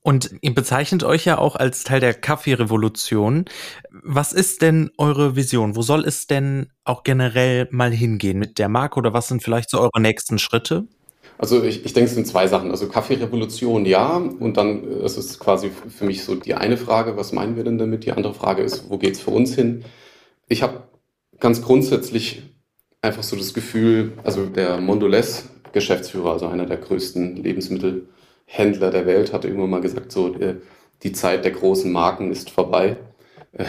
Und 0.00 0.34
ihr 0.40 0.52
bezeichnet 0.52 1.04
euch 1.04 1.24
ja 1.24 1.38
auch 1.38 1.54
als 1.54 1.84
Teil 1.84 2.00
der 2.00 2.14
Kaffeerevolution. 2.14 3.44
Was 3.92 4.32
ist 4.32 4.60
denn 4.60 4.90
eure 4.98 5.36
Vision? 5.36 5.76
Wo 5.76 5.82
soll 5.82 6.04
es 6.04 6.26
denn 6.26 6.72
auch 6.82 7.04
generell 7.04 7.68
mal 7.70 7.92
hingehen 7.92 8.40
mit 8.40 8.58
der 8.58 8.68
Marke 8.68 8.98
oder 8.98 9.12
was 9.12 9.28
sind 9.28 9.44
vielleicht 9.44 9.70
so 9.70 9.78
eure 9.78 10.00
nächsten 10.00 10.40
Schritte? 10.40 10.88
Also 11.42 11.64
ich, 11.64 11.84
ich 11.84 11.92
denke, 11.92 12.08
es 12.08 12.14
sind 12.14 12.28
zwei 12.28 12.46
Sachen. 12.46 12.70
Also 12.70 12.86
Kaffeerevolution, 12.86 13.84
ja. 13.84 14.16
Und 14.16 14.56
dann, 14.56 15.00
das 15.00 15.18
ist 15.18 15.40
quasi 15.40 15.70
für 15.70 16.04
mich 16.04 16.22
so 16.22 16.36
die 16.36 16.54
eine 16.54 16.76
Frage, 16.76 17.16
was 17.16 17.32
meinen 17.32 17.56
wir 17.56 17.64
denn 17.64 17.78
damit? 17.78 18.04
Die 18.04 18.12
andere 18.12 18.32
Frage 18.32 18.62
ist, 18.62 18.88
wo 18.88 18.96
geht's 18.96 19.18
für 19.18 19.32
uns 19.32 19.52
hin? 19.56 19.84
Ich 20.46 20.62
habe 20.62 20.84
ganz 21.40 21.60
grundsätzlich 21.60 22.42
einfach 23.00 23.24
so 23.24 23.34
das 23.34 23.54
Gefühl, 23.54 24.12
also 24.22 24.46
der 24.46 24.80
Mondelez 24.80 25.48
Geschäftsführer, 25.72 26.30
also 26.34 26.46
einer 26.46 26.66
der 26.66 26.76
größten 26.76 27.34
Lebensmittelhändler 27.34 28.92
der 28.92 29.06
Welt, 29.06 29.32
hat 29.32 29.44
irgendwann 29.44 29.70
mal 29.70 29.80
gesagt, 29.80 30.12
so 30.12 30.32
äh, 30.36 30.58
die 31.02 31.10
Zeit 31.10 31.44
der 31.44 31.50
großen 31.50 31.90
Marken 31.90 32.30
ist 32.30 32.50
vorbei. 32.50 32.98
Äh, 33.50 33.64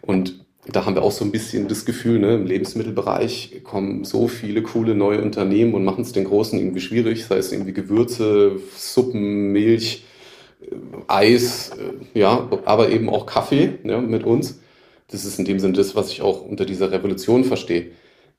und 0.00 0.46
da 0.70 0.84
haben 0.84 0.94
wir 0.94 1.02
auch 1.02 1.12
so 1.12 1.24
ein 1.24 1.30
bisschen 1.30 1.66
das 1.66 1.84
Gefühl, 1.84 2.18
ne, 2.18 2.34
im 2.34 2.46
Lebensmittelbereich 2.46 3.62
kommen 3.64 4.04
so 4.04 4.28
viele 4.28 4.62
coole 4.62 4.94
neue 4.94 5.22
Unternehmen 5.22 5.74
und 5.74 5.84
machen 5.84 6.02
es 6.02 6.12
den 6.12 6.24
Großen 6.24 6.58
irgendwie 6.58 6.80
schwierig, 6.80 7.24
sei 7.24 7.38
es 7.38 7.52
irgendwie 7.52 7.72
Gewürze, 7.72 8.60
Suppen, 8.76 9.52
Milch, 9.52 10.04
äh, 10.60 10.66
Eis, 11.06 11.70
äh, 11.70 12.18
ja, 12.18 12.48
aber 12.66 12.90
eben 12.90 13.08
auch 13.08 13.24
Kaffee 13.24 13.78
ja, 13.84 14.00
mit 14.00 14.24
uns. 14.24 14.60
Das 15.10 15.24
ist 15.24 15.38
in 15.38 15.46
dem 15.46 15.58
Sinne 15.58 15.72
das, 15.72 15.96
was 15.96 16.10
ich 16.12 16.20
auch 16.20 16.42
unter 16.42 16.66
dieser 16.66 16.92
Revolution 16.92 17.44
verstehe. 17.44 17.92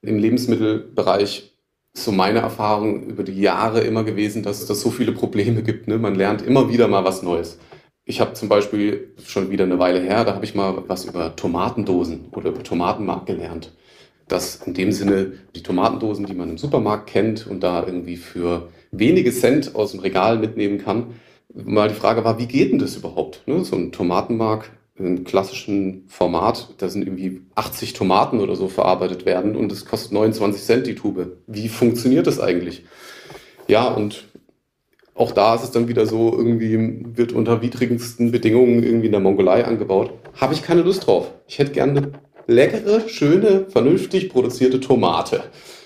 Im 0.04 0.20
Lebensmittelbereich 0.20 1.52
ist 1.94 2.06
so 2.06 2.12
meine 2.12 2.40
Erfahrung 2.40 3.08
über 3.08 3.24
die 3.24 3.42
Jahre 3.42 3.82
immer 3.82 4.04
gewesen, 4.04 4.44
dass 4.44 4.62
es 4.62 4.68
da 4.68 4.76
so 4.76 4.92
viele 4.92 5.14
Probleme 5.14 5.64
gibt. 5.64 5.88
Ne? 5.88 5.98
Man 5.98 6.14
lernt 6.14 6.44
immer 6.44 6.70
wieder 6.70 6.88
mal 6.88 7.04
was 7.04 7.24
Neues. 7.24 7.58
Ich 8.10 8.20
habe 8.20 8.34
zum 8.34 8.50
Beispiel 8.50 9.12
schon 9.24 9.52
wieder 9.52 9.66
eine 9.66 9.78
Weile 9.78 10.00
her, 10.00 10.26
da 10.26 10.34
habe 10.34 10.44
ich 10.44 10.56
mal 10.56 10.84
was 10.88 11.06
über 11.06 11.36
Tomatendosen 11.36 12.30
oder 12.32 12.50
über 12.50 12.64
Tomatenmark 12.64 13.28
gelernt. 13.28 13.72
Dass 14.28 14.64
in 14.66 14.74
dem 14.74 14.92
Sinne 14.92 15.34
die 15.56 15.62
Tomatendosen, 15.62 16.26
die 16.26 16.34
man 16.34 16.50
im 16.50 16.58
Supermarkt 16.58 17.08
kennt 17.08 17.46
und 17.46 17.62
da 17.62 17.86
irgendwie 17.86 18.18
für 18.18 18.70
wenige 18.90 19.32
Cent 19.32 19.76
aus 19.76 19.92
dem 19.92 20.00
Regal 20.00 20.40
mitnehmen 20.40 20.80
kann, 20.80 21.20
mal 21.54 21.88
die 21.88 21.94
Frage 21.94 22.24
war, 22.24 22.40
wie 22.40 22.48
geht 22.48 22.72
denn 22.72 22.80
das 22.80 22.96
überhaupt? 22.96 23.44
Ne? 23.46 23.64
So 23.64 23.76
ein 23.76 23.92
Tomatenmark 23.92 24.72
im 24.96 25.24
klassischen 25.24 26.06
Format, 26.08 26.70
da 26.80 26.90
sind 26.90 27.06
irgendwie 27.06 27.42
80 27.54 27.94
Tomaten 27.94 28.40
oder 28.40 28.56
so 28.56 28.70
verarbeitet 28.70 29.28
werden 29.28 29.56
und 29.56 29.72
es 29.72 29.86
kostet 29.86 30.14
29 30.14 30.64
Cent 30.64 30.88
die 30.88 30.96
Tube. 30.96 31.38
Wie 31.46 31.70
funktioniert 31.70 32.26
das 32.26 32.40
eigentlich? 32.40 32.86
Ja, 33.68 33.88
und 33.88 34.29
auch 35.20 35.34
da 35.34 35.54
ist 35.54 35.64
es 35.64 35.72
dann 35.72 35.90
wieder 35.90 36.06
so, 36.06 36.32
irgendwie 36.32 37.04
wird 37.14 37.34
unter 37.34 37.62
widrigsten 37.62 38.32
Bedingungen 38.32 38.84
irgendwie 38.84 39.08
in 39.08 39.12
der 39.12 39.20
Mongolei 39.20 39.66
angebaut. 39.66 40.14
Habe 40.40 40.54
ich 40.54 40.64
keine 40.64 40.82
Lust 40.82 41.06
drauf. 41.08 41.34
Ich 41.46 41.60
hätte 41.60 41.74
gerne 41.74 41.92
eine 41.92 42.12
leckere, 42.48 43.02
schöne, 43.10 43.66
vernünftig 43.68 44.30
produzierte 44.30 44.80
Tomate. 44.80 45.44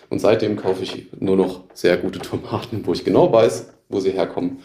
Und 0.10 0.19
seitdem 0.19 0.56
kaufe 0.56 0.84
ich 0.84 1.08
nur 1.19 1.36
noch 1.36 1.63
sehr 1.74 1.98
gute 1.98 2.19
Tomaten, 2.19 2.82
wo 2.86 2.93
ich 2.93 3.04
genau 3.04 3.34
weiß, 3.34 3.74
wo 3.89 4.00
sie 4.00 4.12
herkommen. 4.12 4.60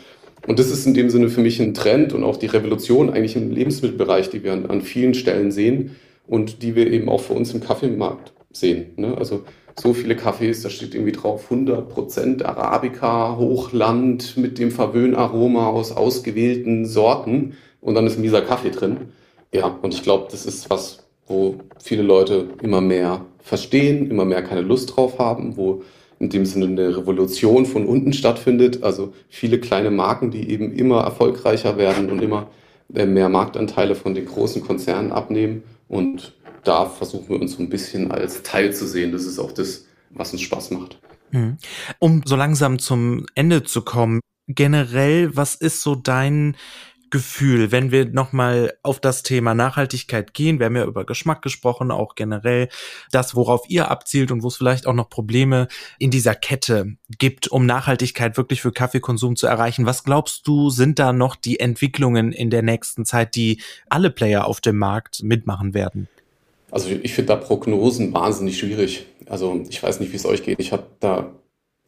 Und 0.47 0.59
das 0.59 0.71
ist 0.71 0.87
in 0.87 0.93
dem 0.93 1.09
Sinne 1.09 1.31
für 1.31 1.41
mich 1.41 1.59
ein 1.61 1.73
Trend 1.73 2.13
und 2.13 2.23
auch 2.23 2.37
die 2.37 2.47
Revolution 2.47 3.09
eigentlich 3.09 3.37
im 3.37 3.51
Lebensmittelbereich, 3.51 4.29
die 4.29 4.45
wir 4.45 4.53
an, 4.53 4.67
an 4.67 4.83
vielen 4.83 5.15
Stellen 5.15 5.51
sehen 5.51 5.97
und 6.27 6.63
die 6.63 6.75
wir 6.75 6.93
eben 6.93 7.09
auch 7.09 7.23
für 7.23 7.33
uns 7.33 7.55
im 7.55 7.61
Kaffeemarkt 7.61 8.35
sehen. 8.53 8.91
Ne? 8.97 9.17
Also 9.17 9.45
so 9.81 9.95
viele 9.95 10.17
Kaffees, 10.17 10.63
da 10.63 10.71
steht 10.71 10.95
irgendwie 10.95 11.13
drauf 11.13 11.51
100% 11.51 12.45
Arabica, 12.45 13.37
Hochland 13.37 14.37
mit 14.37 14.59
dem 14.59 14.71
Verwöhnaroma 14.71 15.69
aus 15.69 15.93
ausgewählten 15.93 16.85
Sorten 16.85 17.55
und 17.81 17.95
dann 17.95 18.07
ist 18.07 18.19
mieser 18.19 18.43
Kaffee 18.43 18.71
drin. 18.71 18.97
Ja, 19.53 19.79
und 19.81 19.95
ich 19.95 20.03
glaube, 20.03 20.29
das 20.31 20.47
ist 20.47 20.69
was, 20.69 21.05
wo 21.27 21.57
viele 21.79 22.03
Leute 22.03 22.49
immer 22.63 22.81
mehr 22.81 23.25
verstehen, 23.39 24.11
immer 24.11 24.25
mehr 24.25 24.43
keine 24.43 24.63
Lust 24.63 24.97
drauf 24.97 25.19
haben, 25.19 25.57
wo 25.57 25.83
in 26.19 26.31
dem 26.31 26.45
Sinne 26.45 26.67
eine 26.67 26.97
Revolution 26.97 27.65
von 27.65 27.87
unten 27.87 28.13
stattfindet. 28.13 28.83
Also 28.83 29.13
viele 29.29 29.59
kleine 29.61 29.91
Marken, 29.91 30.31
die 30.31 30.51
eben 30.51 30.73
immer 30.73 31.03
erfolgreicher 31.03 31.79
werden 31.79 32.11
und 32.11 32.21
immer 32.21 32.49
mehr 32.89 33.29
Marktanteile 33.29 33.95
von 33.95 34.15
den 34.15 34.27
großen 34.27 34.63
Konzernen 34.63 35.13
abnehmen. 35.13 35.63
Und 35.89 36.35
da 36.69 36.85
versuchen 36.87 37.31
wir 37.31 37.41
uns 37.41 37.53
so 37.53 37.63
ein 37.63 37.71
bisschen 37.71 38.11
als 38.11 38.43
Teil 38.43 38.75
zu 38.75 38.87
sehen. 38.87 39.11
Das 39.11 39.25
ist 39.25 39.39
auch 39.39 39.53
das, 39.53 39.87
was 40.11 40.33
uns 40.33 40.43
Spaß 40.43 40.71
macht. 40.73 40.99
Mhm. 41.31 41.57
Um 41.99 42.23
so 42.27 42.37
langsam 42.37 42.79
zum 42.79 43.27
Ende 43.35 43.65
zu 43.65 43.83
kommen, 43.83 44.21
generell, 44.47 45.35
was 45.35 45.55
ist 45.55 45.81
so 45.81 45.95
dein 45.95 46.57
Gefühl, 47.11 47.73
wenn 47.73 47.91
wir 47.91 48.05
nochmal 48.05 48.75
auf 48.83 49.01
das 49.01 49.23
Thema 49.23 49.55
Nachhaltigkeit 49.55 50.35
gehen? 50.35 50.59
Wir 50.59 50.67
haben 50.67 50.77
ja 50.77 50.85
über 50.85 51.07
Geschmack 51.07 51.41
gesprochen, 51.41 51.91
auch 51.91 52.15
generell 52.17 52.69
das, 53.13 53.35
worauf 53.35 53.63
ihr 53.71 53.91
abzielt 53.91 54.31
und 54.31 54.43
wo 54.43 54.49
es 54.49 54.57
vielleicht 54.57 54.87
auch 54.87 54.93
noch 54.93 55.09
Probleme 55.09 55.69
in 55.99 56.11
dieser 56.11 56.35
Kette 56.35 56.97
gibt, 57.19 57.49
um 57.49 57.65
Nachhaltigkeit 57.65 58.37
wirklich 58.37 58.61
für 58.61 58.73
Kaffeekonsum 58.73 59.37
zu 59.37 59.47
erreichen. 59.47 59.87
Was 59.87 60.05
glaubst 60.05 60.47
du, 60.47 60.69
sind 60.69 60.99
da 60.99 61.15
noch 61.15 61.35
die 61.35 61.61
Entwicklungen 61.61 62.33
in 62.33 62.51
der 62.51 62.63
nächsten 62.63 63.07
Zeit, 63.07 63.37
die 63.37 63.63
alle 63.89 64.11
Player 64.11 64.45
auf 64.45 64.61
dem 64.61 64.77
Markt 64.77 65.23
mitmachen 65.23 65.73
werden? 65.73 66.09
Also 66.71 66.91
ich 66.91 67.15
finde 67.15 67.29
da 67.29 67.37
Prognosen 67.37 68.13
wahnsinnig 68.13 68.59
schwierig. 68.59 69.07
Also 69.27 69.63
ich 69.69 69.83
weiß 69.83 70.01
nicht, 70.01 70.13
wie 70.13 70.17
es 70.17 70.27
euch 70.27 70.43
geht. 70.43 70.61
Ich 70.61 70.73
habe 70.73 70.85
da 71.01 71.33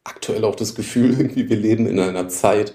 aktuell 0.05 0.45
auch 0.45 0.55
das 0.55 0.75
Gefühl, 0.75 1.11
irgendwie 1.19 1.49
wir 1.49 1.57
leben 1.57 1.87
in 1.87 1.99
einer 1.99 2.29
Zeit, 2.29 2.75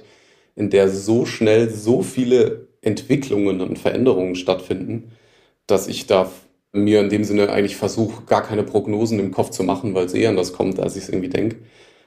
in 0.55 0.69
der 0.69 0.89
so 0.89 1.25
schnell 1.25 1.69
so 1.69 2.01
viele 2.01 2.67
Entwicklungen 2.81 3.61
und 3.61 3.79
Veränderungen 3.79 4.35
stattfinden, 4.35 5.11
dass 5.67 5.87
ich 5.87 6.05
da 6.07 6.31
mir 6.71 7.01
in 7.01 7.09
dem 7.09 7.23
Sinne 7.23 7.49
eigentlich 7.49 7.77
versuche, 7.77 8.23
gar 8.25 8.43
keine 8.43 8.63
Prognosen 8.63 9.19
im 9.19 9.31
Kopf 9.31 9.49
zu 9.49 9.63
machen, 9.63 9.95
weil 9.95 10.05
es 10.05 10.13
eher 10.13 10.29
anders 10.29 10.53
kommt, 10.53 10.79
als 10.79 10.95
ich 10.95 11.03
es 11.03 11.09
irgendwie 11.09 11.29
denke. 11.29 11.57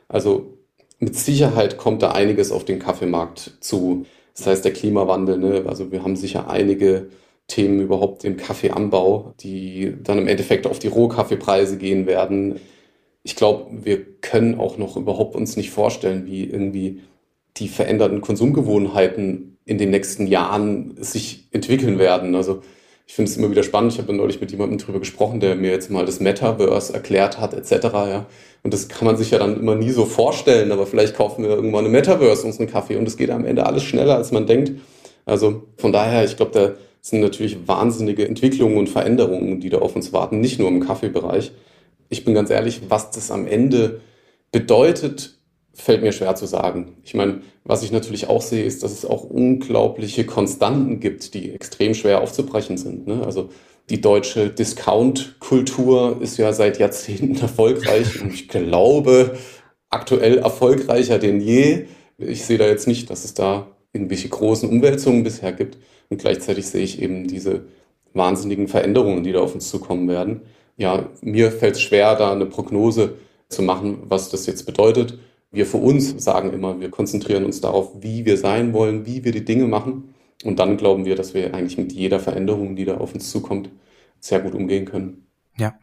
Also 0.08 0.58
mit 0.98 1.16
Sicherheit 1.16 1.78
kommt 1.78 2.02
da 2.02 2.12
einiges 2.12 2.52
auf 2.52 2.64
den 2.64 2.78
Kaffeemarkt 2.78 3.56
zu. 3.60 4.06
Das 4.36 4.46
heißt, 4.46 4.64
der 4.64 4.72
Klimawandel, 4.72 5.38
ne? 5.38 5.64
also 5.66 5.90
wir 5.90 6.02
haben 6.02 6.16
sicher 6.16 6.48
einige 6.50 7.08
Themen 7.48 7.80
überhaupt 7.80 8.24
im 8.24 8.36
Kaffeeanbau, 8.36 9.34
die 9.40 9.94
dann 10.02 10.18
im 10.18 10.28
Endeffekt 10.28 10.66
auf 10.66 10.78
die 10.78 10.88
Rohkaffeepreise 10.88 11.78
gehen 11.78 12.06
werden. 12.06 12.60
Ich 13.22 13.36
glaube, 13.36 13.66
wir 13.84 14.04
können 14.20 14.60
auch 14.60 14.78
noch 14.78 14.96
überhaupt 14.96 15.34
uns 15.34 15.56
nicht 15.56 15.70
vorstellen, 15.70 16.26
wie 16.26 16.44
irgendwie 16.44 17.00
die 17.56 17.68
veränderten 17.68 18.20
Konsumgewohnheiten 18.20 19.58
in 19.64 19.78
den 19.78 19.90
nächsten 19.90 20.26
Jahren 20.26 20.94
sich 21.02 21.48
entwickeln 21.50 21.98
werden. 21.98 22.34
Also 22.34 22.62
ich 23.06 23.14
finde 23.14 23.30
es 23.30 23.36
immer 23.38 23.50
wieder 23.50 23.62
spannend. 23.62 23.94
Ich 23.94 23.98
habe 23.98 24.12
neulich 24.12 24.40
mit 24.40 24.50
jemandem 24.50 24.78
drüber 24.78 24.98
gesprochen, 24.98 25.40
der 25.40 25.56
mir 25.56 25.70
jetzt 25.70 25.90
mal 25.90 26.04
das 26.04 26.20
Metaverse 26.20 26.92
erklärt 26.92 27.40
hat, 27.40 27.54
etc. 27.54 27.84
Ja. 27.92 28.26
Und 28.62 28.74
das 28.74 28.88
kann 28.88 29.06
man 29.06 29.16
sich 29.16 29.30
ja 29.30 29.38
dann 29.38 29.58
immer 29.58 29.74
nie 29.74 29.90
so 29.90 30.04
vorstellen, 30.04 30.70
aber 30.70 30.86
vielleicht 30.86 31.16
kaufen 31.16 31.42
wir 31.44 31.50
irgendwann 31.50 31.86
eine 31.86 31.88
Metaverse 31.88 32.46
unseren 32.46 32.66
Kaffee 32.66 32.96
und 32.96 33.08
es 33.08 33.16
geht 33.16 33.30
am 33.30 33.46
Ende 33.46 33.64
alles 33.64 33.82
schneller, 33.84 34.16
als 34.16 34.32
man 34.32 34.46
denkt. 34.46 34.72
Also 35.24 35.62
von 35.78 35.92
daher, 35.92 36.24
ich 36.24 36.36
glaube, 36.36 36.76
da 37.02 37.10
sind 37.10 37.20
natürlich 37.20 37.66
wahnsinnige 37.66 38.26
Entwicklungen 38.26 38.76
und 38.76 38.88
Veränderungen, 38.88 39.60
die 39.60 39.70
da 39.70 39.78
auf 39.78 39.96
uns 39.96 40.12
warten, 40.12 40.40
nicht 40.40 40.58
nur 40.58 40.68
im 40.68 40.80
Kaffeebereich. 40.80 41.52
Ich 42.08 42.24
bin 42.24 42.34
ganz 42.34 42.50
ehrlich, 42.50 42.82
was 42.88 43.10
das 43.10 43.30
am 43.30 43.46
Ende 43.46 44.00
bedeutet, 44.52 45.38
fällt 45.72 46.02
mir 46.02 46.12
schwer 46.12 46.34
zu 46.34 46.46
sagen. 46.46 46.96
Ich 47.04 47.14
meine, 47.14 47.42
was 47.64 47.82
ich 47.82 47.92
natürlich 47.92 48.28
auch 48.28 48.42
sehe, 48.42 48.64
ist, 48.64 48.82
dass 48.82 48.92
es 48.92 49.04
auch 49.04 49.24
unglaubliche 49.24 50.26
Konstanten 50.26 51.00
gibt, 51.00 51.34
die 51.34 51.52
extrem 51.52 51.94
schwer 51.94 52.20
aufzubrechen 52.20 52.78
sind. 52.78 53.06
Ne? 53.06 53.22
Also 53.24 53.50
die 53.88 54.00
deutsche 54.00 54.50
Discount-Kultur 54.50 56.18
ist 56.20 56.36
ja 56.36 56.52
seit 56.52 56.78
Jahrzehnten 56.78 57.36
erfolgreich 57.40 58.20
und 58.20 58.34
ich 58.34 58.48
glaube 58.48 59.38
aktuell 59.88 60.38
erfolgreicher 60.38 61.18
denn 61.18 61.40
je. 61.40 61.86
Ich 62.18 62.44
sehe 62.44 62.58
da 62.58 62.66
jetzt 62.66 62.88
nicht, 62.88 63.08
dass 63.10 63.24
es 63.24 63.34
da 63.34 63.68
irgendwelche 63.92 64.28
großen 64.28 64.68
Umwälzungen 64.68 65.24
bisher 65.24 65.52
gibt. 65.52 65.78
Und 66.08 66.18
gleichzeitig 66.18 66.66
sehe 66.66 66.82
ich 66.82 67.02
eben 67.02 67.26
diese 67.26 67.66
wahnsinnigen 68.14 68.68
Veränderungen, 68.68 69.24
die 69.24 69.32
da 69.32 69.40
auf 69.40 69.54
uns 69.54 69.68
zukommen 69.68 70.08
werden. 70.08 70.42
Ja, 70.76 71.08
mir 71.22 71.52
fällt 71.52 71.74
es 71.76 71.82
schwer, 71.82 72.14
da 72.16 72.32
eine 72.32 72.46
Prognose 72.46 73.14
zu 73.48 73.62
machen, 73.62 73.98
was 74.04 74.30
das 74.30 74.46
jetzt 74.46 74.64
bedeutet. 74.66 75.18
Wir 75.50 75.66
für 75.66 75.78
uns 75.78 76.22
sagen 76.22 76.52
immer, 76.52 76.80
wir 76.80 76.90
konzentrieren 76.90 77.44
uns 77.44 77.60
darauf, 77.60 78.02
wie 78.02 78.24
wir 78.26 78.36
sein 78.36 78.72
wollen, 78.72 79.06
wie 79.06 79.24
wir 79.24 79.32
die 79.32 79.44
Dinge 79.44 79.66
machen. 79.66 80.14
Und 80.44 80.58
dann 80.58 80.76
glauben 80.76 81.04
wir, 81.04 81.16
dass 81.16 81.34
wir 81.34 81.54
eigentlich 81.54 81.78
mit 81.78 81.92
jeder 81.92 82.20
Veränderung, 82.20 82.76
die 82.76 82.84
da 82.84 82.98
auf 82.98 83.14
uns 83.14 83.30
zukommt, 83.30 83.70
sehr 84.20 84.40
gut 84.40 84.54
umgehen 84.54 84.84
können. 84.84 85.27
Ja, 85.58 85.74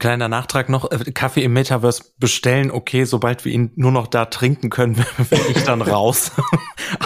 kleiner 0.00 0.28
Nachtrag 0.28 0.68
noch, 0.68 0.90
äh, 0.90 1.12
Kaffee 1.12 1.44
im 1.44 1.52
Metaverse 1.52 2.12
bestellen, 2.18 2.72
okay, 2.72 3.04
sobald 3.04 3.44
wir 3.44 3.52
ihn 3.52 3.70
nur 3.76 3.92
noch 3.92 4.08
da 4.08 4.24
trinken 4.24 4.68
können, 4.68 4.94
bin 5.30 5.40
ich 5.48 5.62
dann 5.62 5.80
raus. 5.80 6.32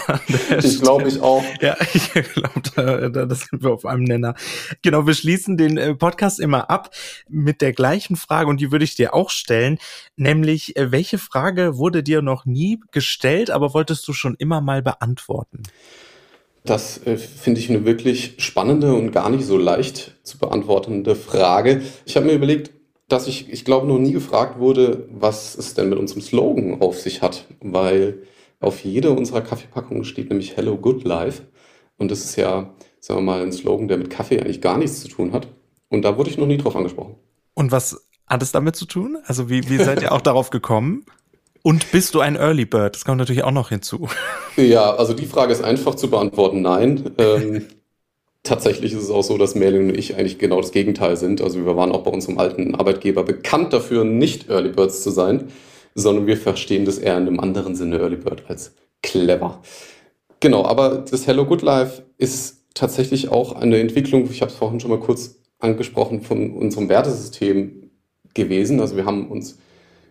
ich 0.63 0.81
glaube 0.81 1.09
ich 1.09 1.21
auch. 1.21 1.45
Ja, 1.61 1.77
ich 1.93 2.11
glaube, 2.13 2.63
da, 2.75 3.09
da, 3.11 3.27
das 3.27 3.41
sind 3.43 3.63
wir 3.63 3.71
auf 3.71 3.85
einem 3.85 4.05
Nenner. 4.05 4.35
Genau, 4.81 5.07
wir 5.07 5.13
schließen 5.13 5.59
den 5.59 5.77
äh, 5.77 5.95
Podcast 5.95 6.41
immer 6.41 6.71
ab 6.71 6.89
mit 7.29 7.61
der 7.61 7.75
gleichen 7.75 8.17
Frage 8.17 8.49
und 8.49 8.63
die 8.63 8.73
würde 8.73 8.87
ich 8.87 8.95
dir 8.95 9.13
auch 9.13 9.29
stellen, 9.29 9.79
nämlich 10.17 10.75
äh, 10.77 10.91
welche 10.91 11.19
Frage 11.19 11.77
wurde 11.77 12.03
dir 12.03 12.23
noch 12.23 12.47
nie 12.47 12.81
gestellt, 12.93 13.51
aber 13.51 13.75
wolltest 13.75 14.09
du 14.09 14.15
schon 14.15 14.37
immer 14.37 14.63
mal 14.63 14.81
beantworten? 14.81 15.65
Das 16.67 17.07
äh, 17.07 17.17
finde 17.17 17.61
ich 17.61 17.71
eine 17.71 17.85
wirklich 17.85 18.35
spannende 18.39 18.95
und 18.95 19.13
gar 19.13 19.31
nicht 19.31 19.47
so 19.47 19.57
leicht 19.57 20.17
zu 20.25 20.39
beantwortende 20.39 21.15
Frage. 21.15 21.83
Ich 22.05 22.17
habe 22.17 22.27
mir 22.27 22.33
überlegt, 22.35 22.73
dass 23.09 23.29
ich, 23.29 23.53
ich 23.53 23.65
glaube, 23.65 23.87
noch 23.87 23.99
nie 23.99 24.13
gefragt 24.13 24.59
wurde, 24.59 25.09
was 25.11 25.57
es 25.57 25.75
denn 25.75 25.89
mit 25.89 25.99
unserem 25.99 26.23
Slogan 26.23 26.81
auf 26.81 27.01
sich 27.01 27.23
hat, 27.23 27.47
weil 27.61 28.23
auf 28.61 28.85
jeder 28.85 29.13
unserer 29.13 29.43
Kaffeepackungen 29.43 30.05
steht 30.05 30.29
nämlich 30.29 30.57
Hello 30.57 30.77
Good 30.77 31.05
Life. 31.05 31.43
Und 31.99 32.11
das 32.11 32.25
ist 32.25 32.37
ja, 32.37 32.75
sagen 33.01 33.21
wir 33.21 33.25
mal, 33.25 33.43
ein 33.43 33.53
Slogan, 33.53 33.87
der 33.87 33.99
mit 33.99 34.11
Kaffee 34.11 34.41
eigentlich 34.41 34.61
gar 34.61 34.77
nichts 34.77 35.01
zu 35.01 35.09
tun 35.09 35.33
hat. 35.33 35.47
Und 35.89 36.03
da 36.03 36.19
wurde 36.19 36.31
ich 36.31 36.39
noch 36.39 36.47
nie 36.47 36.59
drauf 36.59 36.75
angesprochen. 36.75 37.15
Und 37.55 37.71
was 37.71 38.09
hat 38.27 38.43
es 38.43 38.51
damit 38.51 38.75
zu 38.75 38.87
tun? 38.87 39.19
Also 39.25 39.49
wie, 39.49 39.69
wie 39.69 39.77
seid 39.77 40.03
ihr 40.03 40.13
auch 40.13 40.21
darauf 40.21 40.51
gekommen? 40.51 41.05
Und 41.67 41.91
bist 41.91 42.15
du 42.15 42.21
ein 42.21 42.37
Early 42.37 42.65
Bird? 42.65 42.95
Das 42.95 43.05
kommt 43.05 43.19
natürlich 43.19 43.43
auch 43.43 43.51
noch 43.51 43.71
hinzu. 43.71 44.07
Ja, 44.57 44.95
also 44.95 45.15
die 45.15 45.27
Frage 45.27 45.53
ist 45.53 45.65
einfach 45.65 45.97
zu 45.97 46.09
beantworten, 46.09 46.63
nein. 46.63 47.11
Ähm, 47.19 47.67
tatsächlich 48.45 48.93
ist 48.93 49.03
es 49.03 49.11
auch 49.11 49.25
so, 49.25 49.37
dass 49.37 49.57
Merlin 49.57 49.89
und 49.89 49.99
ich 49.99 50.15
eigentlich 50.15 50.39
genau 50.39 50.61
das 50.61 50.71
Gegenteil 50.71 51.17
sind. 51.17 51.43
Also 51.43 51.67
wir 51.67 51.77
waren 51.77 51.91
auch 51.91 52.05
bei 52.05 52.13
unserem 52.13 52.39
alten 52.39 52.77
Arbeitgeber 52.77 53.25
bekannt 53.25 53.73
dafür, 53.73 54.05
nicht 54.05 54.49
Early 54.49 54.69
Birds 54.69 55.03
zu 55.03 55.11
sein, 55.11 55.49
sondern 55.97 56.29
wir 56.29 56.37
verstehen 56.37 56.85
das 56.85 56.99
eher 56.99 57.19
in 57.19 57.27
einem 57.27 57.41
anderen 57.41 57.75
Sinne 57.75 57.99
Early 57.99 58.17
Bird 58.17 58.45
als 58.47 58.73
clever. 59.03 59.61
Genau, 60.39 60.65
aber 60.65 61.05
das 61.11 61.27
Hello 61.27 61.45
Good 61.47 61.63
Life 61.63 62.05
ist 62.17 62.63
tatsächlich 62.75 63.31
auch 63.31 63.57
eine 63.57 63.81
Entwicklung, 63.81 64.31
ich 64.31 64.41
habe 64.41 64.53
es 64.53 64.57
vorhin 64.57 64.79
schon 64.79 64.91
mal 64.91 65.01
kurz 65.01 65.35
angesprochen, 65.59 66.23
von 66.23 66.53
unserem 66.53 66.89
Wertesystem 66.89 67.91
gewesen. 68.35 68.81
Also 68.81 68.97
wir 68.97 69.05
haben 69.05 69.27
uns 69.33 69.59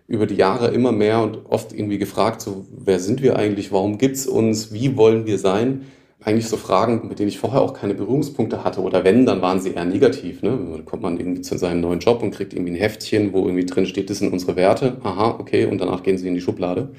über 0.08 0.28
die 0.28 0.36
Jahre 0.36 0.68
immer 0.68 0.92
mehr 0.92 1.22
und 1.22 1.46
oft 1.50 1.74
irgendwie 1.74 1.98
gefragt, 1.98 2.42
so, 2.42 2.66
wer 2.72 3.00
sind 3.00 3.22
wir 3.22 3.38
eigentlich, 3.38 3.72
warum 3.72 3.98
gibt's 3.98 4.28
uns, 4.28 4.72
wie 4.72 4.98
wollen 4.98 5.26
wir 5.26 5.38
sein? 5.40 5.86
Eigentlich 6.24 6.48
so 6.48 6.58
Fragen, 6.58 7.08
mit 7.08 7.20
denen 7.20 7.30
ich 7.30 7.40
vorher 7.40 7.62
auch 7.62 7.74
keine 7.74 7.94
Berührungspunkte 7.94 8.64
hatte 8.64 8.82
oder 8.82 9.04
wenn, 9.04 9.26
dann 9.26 9.42
waren 9.42 9.60
sie 9.60 9.72
eher 9.72 9.86
negativ. 9.86 10.42
Ne? 10.42 10.58
Dann 10.72 10.86
kommt 10.86 11.04
man 11.04 11.20
irgendwie 11.20 11.42
zu 11.42 11.58
seinem 11.58 11.82
neuen 11.82 12.00
Job 12.00 12.22
und 12.24 12.32
kriegt 12.32 12.54
irgendwie 12.54 12.74
ein 12.74 12.78
Heftchen, 12.78 13.34
wo 13.34 13.46
irgendwie 13.46 13.66
drin 13.66 13.86
steht, 13.86 14.10
das 14.10 14.20
sind 14.20 14.32
unsere 14.32 14.56
Werte. 14.56 14.98
Aha, 15.04 15.38
okay, 15.40 15.66
und 15.66 15.80
danach 15.80 16.04
gehen 16.04 16.18
sie 16.18 16.28
in 16.28 16.36
die 16.36 16.42
Schublade. 16.42 16.90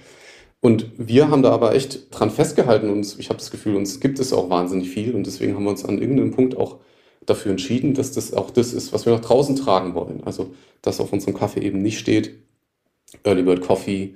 Und 0.60 0.90
wir 0.96 1.30
haben 1.30 1.42
da 1.42 1.50
aber 1.52 1.74
echt 1.74 2.08
dran 2.10 2.30
festgehalten 2.30 2.90
und 2.90 3.16
ich 3.18 3.28
habe 3.28 3.38
das 3.38 3.50
Gefühl, 3.50 3.76
uns 3.76 4.00
gibt 4.00 4.18
es 4.18 4.32
auch 4.32 4.50
wahnsinnig 4.50 4.90
viel 4.90 5.14
und 5.14 5.26
deswegen 5.26 5.54
haben 5.54 5.64
wir 5.64 5.70
uns 5.70 5.84
an 5.84 5.98
irgendeinem 5.98 6.32
Punkt 6.32 6.56
auch 6.56 6.78
dafür 7.24 7.52
entschieden, 7.52 7.94
dass 7.94 8.12
das 8.12 8.32
auch 8.32 8.50
das 8.50 8.72
ist, 8.72 8.92
was 8.92 9.06
wir 9.06 9.12
nach 9.12 9.20
draußen 9.20 9.56
tragen 9.56 9.94
wollen. 9.94 10.22
Also, 10.24 10.54
dass 10.82 11.00
auf 11.00 11.12
unserem 11.12 11.34
Kaffee 11.34 11.60
eben 11.60 11.82
nicht 11.82 11.98
steht, 11.98 12.45
Early 13.24 13.42
Bird 13.42 13.62
Coffee, 13.62 14.14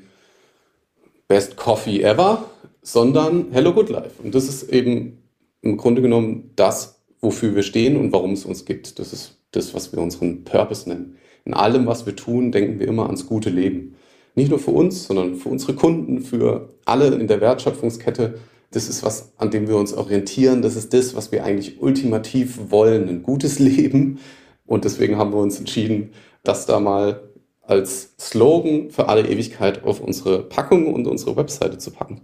Best 1.29 1.57
Coffee 1.57 2.03
Ever, 2.03 2.51
sondern 2.83 3.53
Hello 3.53 3.73
Good 3.73 3.89
Life. 3.89 4.23
Und 4.23 4.35
das 4.35 4.49
ist 4.49 4.71
eben 4.71 5.23
im 5.63 5.77
Grunde 5.77 6.03
genommen 6.03 6.51
das, 6.57 7.01
wofür 7.21 7.55
wir 7.55 7.63
stehen 7.63 7.97
und 7.97 8.13
warum 8.13 8.33
es 8.33 8.45
uns 8.45 8.65
gibt. 8.65 8.99
Das 8.99 9.13
ist 9.13 9.39
das, 9.53 9.75
was 9.75 9.93
wir 9.93 10.01
unseren 10.01 10.45
Purpose 10.45 10.89
nennen. 10.89 11.17
In 11.45 11.55
allem, 11.55 11.87
was 11.87 12.07
wir 12.07 12.17
tun, 12.17 12.53
denken 12.53 12.81
wir 12.81 12.89
immer 12.89 13.07
ans 13.07 13.27
gute 13.27 13.51
Leben. 13.51 13.97
Nicht 14.35 14.51
nur 14.51 14.59
für 14.59 14.71
uns, 14.71 15.07
sondern 15.07 15.37
für 15.37 15.49
unsere 15.49 15.75
Kunden, 15.75 16.21
für 16.21 16.75
alle 16.85 17.09
in 17.09 17.27
der 17.27 17.41
Wertschöpfungskette. 17.41 18.39
Das 18.71 18.89
ist 18.89 19.03
was, 19.03 19.33
an 19.37 19.51
dem 19.51 19.69
wir 19.69 19.77
uns 19.77 19.93
orientieren. 19.93 20.63
Das 20.63 20.77
ist 20.77 20.95
das, 20.95 21.15
was 21.15 21.33
wir 21.33 21.45
eigentlich 21.45 21.83
ultimativ 21.83 22.71
wollen. 22.71 23.09
Ein 23.09 23.23
gutes 23.23 23.59
Leben. 23.59 24.19
Und 24.67 24.85
deswegen 24.85 25.17
haben 25.17 25.33
wir 25.33 25.41
uns 25.41 25.59
entschieden, 25.59 26.13
das 26.45 26.67
da 26.67 26.79
mal 26.79 27.30
als 27.71 28.15
Slogan 28.19 28.91
für 28.91 29.09
alle 29.09 29.27
Ewigkeit 29.29 29.85
auf 29.85 30.01
unsere 30.01 30.43
Packung 30.43 30.93
und 30.93 31.07
unsere 31.07 31.37
Webseite 31.37 31.79
zu 31.79 31.93
packen. 31.93 32.21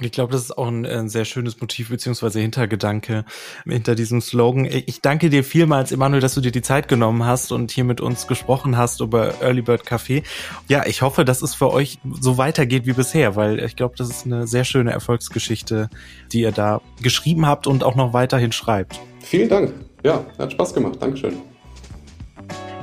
Ich 0.00 0.12
glaube, 0.12 0.32
das 0.32 0.42
ist 0.42 0.56
auch 0.56 0.68
ein, 0.68 0.86
ein, 0.86 1.08
sehr 1.08 1.24
schönes 1.24 1.60
Motiv 1.60 1.88
beziehungsweise 1.88 2.38
Hintergedanke 2.38 3.24
hinter 3.64 3.96
diesem 3.96 4.20
Slogan. 4.20 4.64
Ich 4.64 5.00
danke 5.00 5.28
dir 5.28 5.42
vielmals, 5.42 5.90
Emanuel, 5.90 6.20
dass 6.20 6.34
du 6.34 6.40
dir 6.40 6.52
die 6.52 6.62
Zeit 6.62 6.86
genommen 6.86 7.24
hast 7.26 7.50
und 7.50 7.72
hier 7.72 7.82
mit 7.82 8.00
uns 8.00 8.28
gesprochen 8.28 8.76
hast 8.76 9.00
über 9.00 9.40
Early 9.40 9.62
Bird 9.62 9.82
Café. 9.82 10.22
Ja, 10.68 10.86
ich 10.86 11.02
hoffe, 11.02 11.24
dass 11.24 11.42
es 11.42 11.54
für 11.54 11.72
euch 11.72 11.98
so 12.20 12.38
weitergeht 12.38 12.86
wie 12.86 12.92
bisher, 12.92 13.34
weil 13.34 13.58
ich 13.58 13.74
glaube, 13.74 13.96
das 13.98 14.08
ist 14.08 14.24
eine 14.24 14.46
sehr 14.46 14.64
schöne 14.64 14.92
Erfolgsgeschichte, 14.92 15.90
die 16.32 16.42
ihr 16.42 16.52
da 16.52 16.80
geschrieben 17.02 17.46
habt 17.46 17.66
und 17.66 17.82
auch 17.82 17.96
noch 17.96 18.12
weiterhin 18.12 18.52
schreibt. 18.52 19.00
Vielen 19.20 19.48
Dank. 19.48 19.74
Ja, 20.04 20.24
hat 20.38 20.52
Spaß 20.52 20.74
gemacht. 20.74 20.98
Dankeschön. 21.00 21.34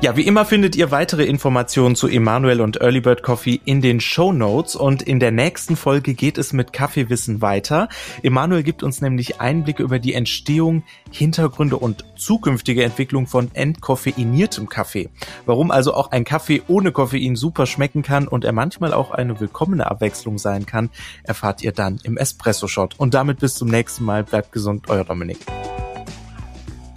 Ja, 0.02 0.18
wie 0.18 0.28
immer 0.28 0.46
findet 0.46 0.76
ihr 0.76 0.92
weitere 0.92 1.24
Informationen 1.24 1.96
zu 1.96 2.08
Emanuel 2.08 2.60
und 2.60 2.82
Early 2.82 3.00
Bird 3.00 3.24
Coffee 3.24 3.62
in 3.64 3.82
den 3.82 4.02
Show 4.02 4.34
Notes 4.34 4.76
und 4.76 5.02
in 5.02 5.20
der 5.20 5.32
nächsten 5.32 5.78
Folge 5.78 6.14
geht 6.14 6.38
es 6.38 6.54
mit 6.54 6.74
Kaffeewissen 6.74 7.42
weiter. 7.42 7.88
Emanuel 8.22 8.62
gibt 8.62 8.84
uns 8.84 9.02
nämlich 9.02 9.40
Einblicke 9.40 9.82
über 9.82 9.98
die 9.98 10.14
Entstehung, 10.14 10.84
Hintergründe 11.12 11.78
und 11.78 12.04
zukünftige 12.18 12.84
Entwicklung 12.84 13.26
von 13.26 13.50
entkoffeiniertem 13.54 14.68
Kaffee. 14.68 15.10
Warum 15.46 15.72
also 15.72 15.94
auch 15.94 16.12
ein 16.12 16.26
Kaffee 16.26 16.62
ohne 16.68 16.92
Koffein 16.92 17.38
super 17.38 17.66
schmecken 17.66 18.04
kann 18.04 18.28
und 18.28 18.44
er 18.44 18.52
manchmal 18.52 18.94
auch 18.94 19.12
eine 19.12 19.40
willkommene 19.40 19.90
Abwechslung 19.90 20.38
sein 20.38 20.66
kann, 20.66 20.90
erfahrt 21.24 21.64
ihr 21.64 21.72
dann 21.72 22.00
im 22.04 22.18
Espresso 22.18 22.68
Shot. 22.68 22.96
Und 22.98 23.14
damit 23.14 23.40
bis 23.40 23.56
zum 23.56 23.70
nächsten 23.70 24.04
Mal. 24.04 24.26
Bleibt 24.26 24.52
gesund, 24.52 24.90
euer 24.90 25.06
Dominik. 25.06 25.38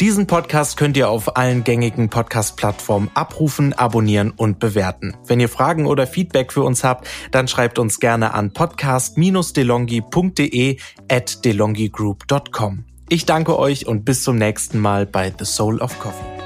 Diesen 0.01 0.27
Podcast 0.29 0.77
könnt 0.77 0.97
ihr 0.97 1.11
auf 1.11 1.37
allen 1.37 1.65
gängigen 1.65 2.09
Podcast-Plattformen 2.09 3.11
abrufen, 3.15 3.73
abonnieren 3.73 4.31
und 4.31 4.61
bewerten. 4.61 5.17
Wenn 5.27 5.41
ihr 5.41 5.49
Fragen 5.49 5.87
oder 5.87 6.07
Feedback 6.07 6.53
für 6.53 6.63
uns 6.63 6.85
habt, 6.85 7.09
dann 7.33 7.49
schreibt 7.49 7.81
uns 7.81 7.99
gerne 7.99 8.33
an 8.33 8.53
podcast-delongi.de 8.53 10.79
at 11.11 11.45
delongigroup.com. 11.45 12.85
Ich 13.09 13.27
danke 13.27 13.59
euch 13.59 13.89
und 13.89 14.05
bis 14.05 14.23
zum 14.23 14.37
nächsten 14.37 14.79
Mal 14.79 15.05
bei 15.05 15.35
The 15.37 15.45
Soul 15.45 15.81
of 15.81 15.99
Coffee. 15.99 16.38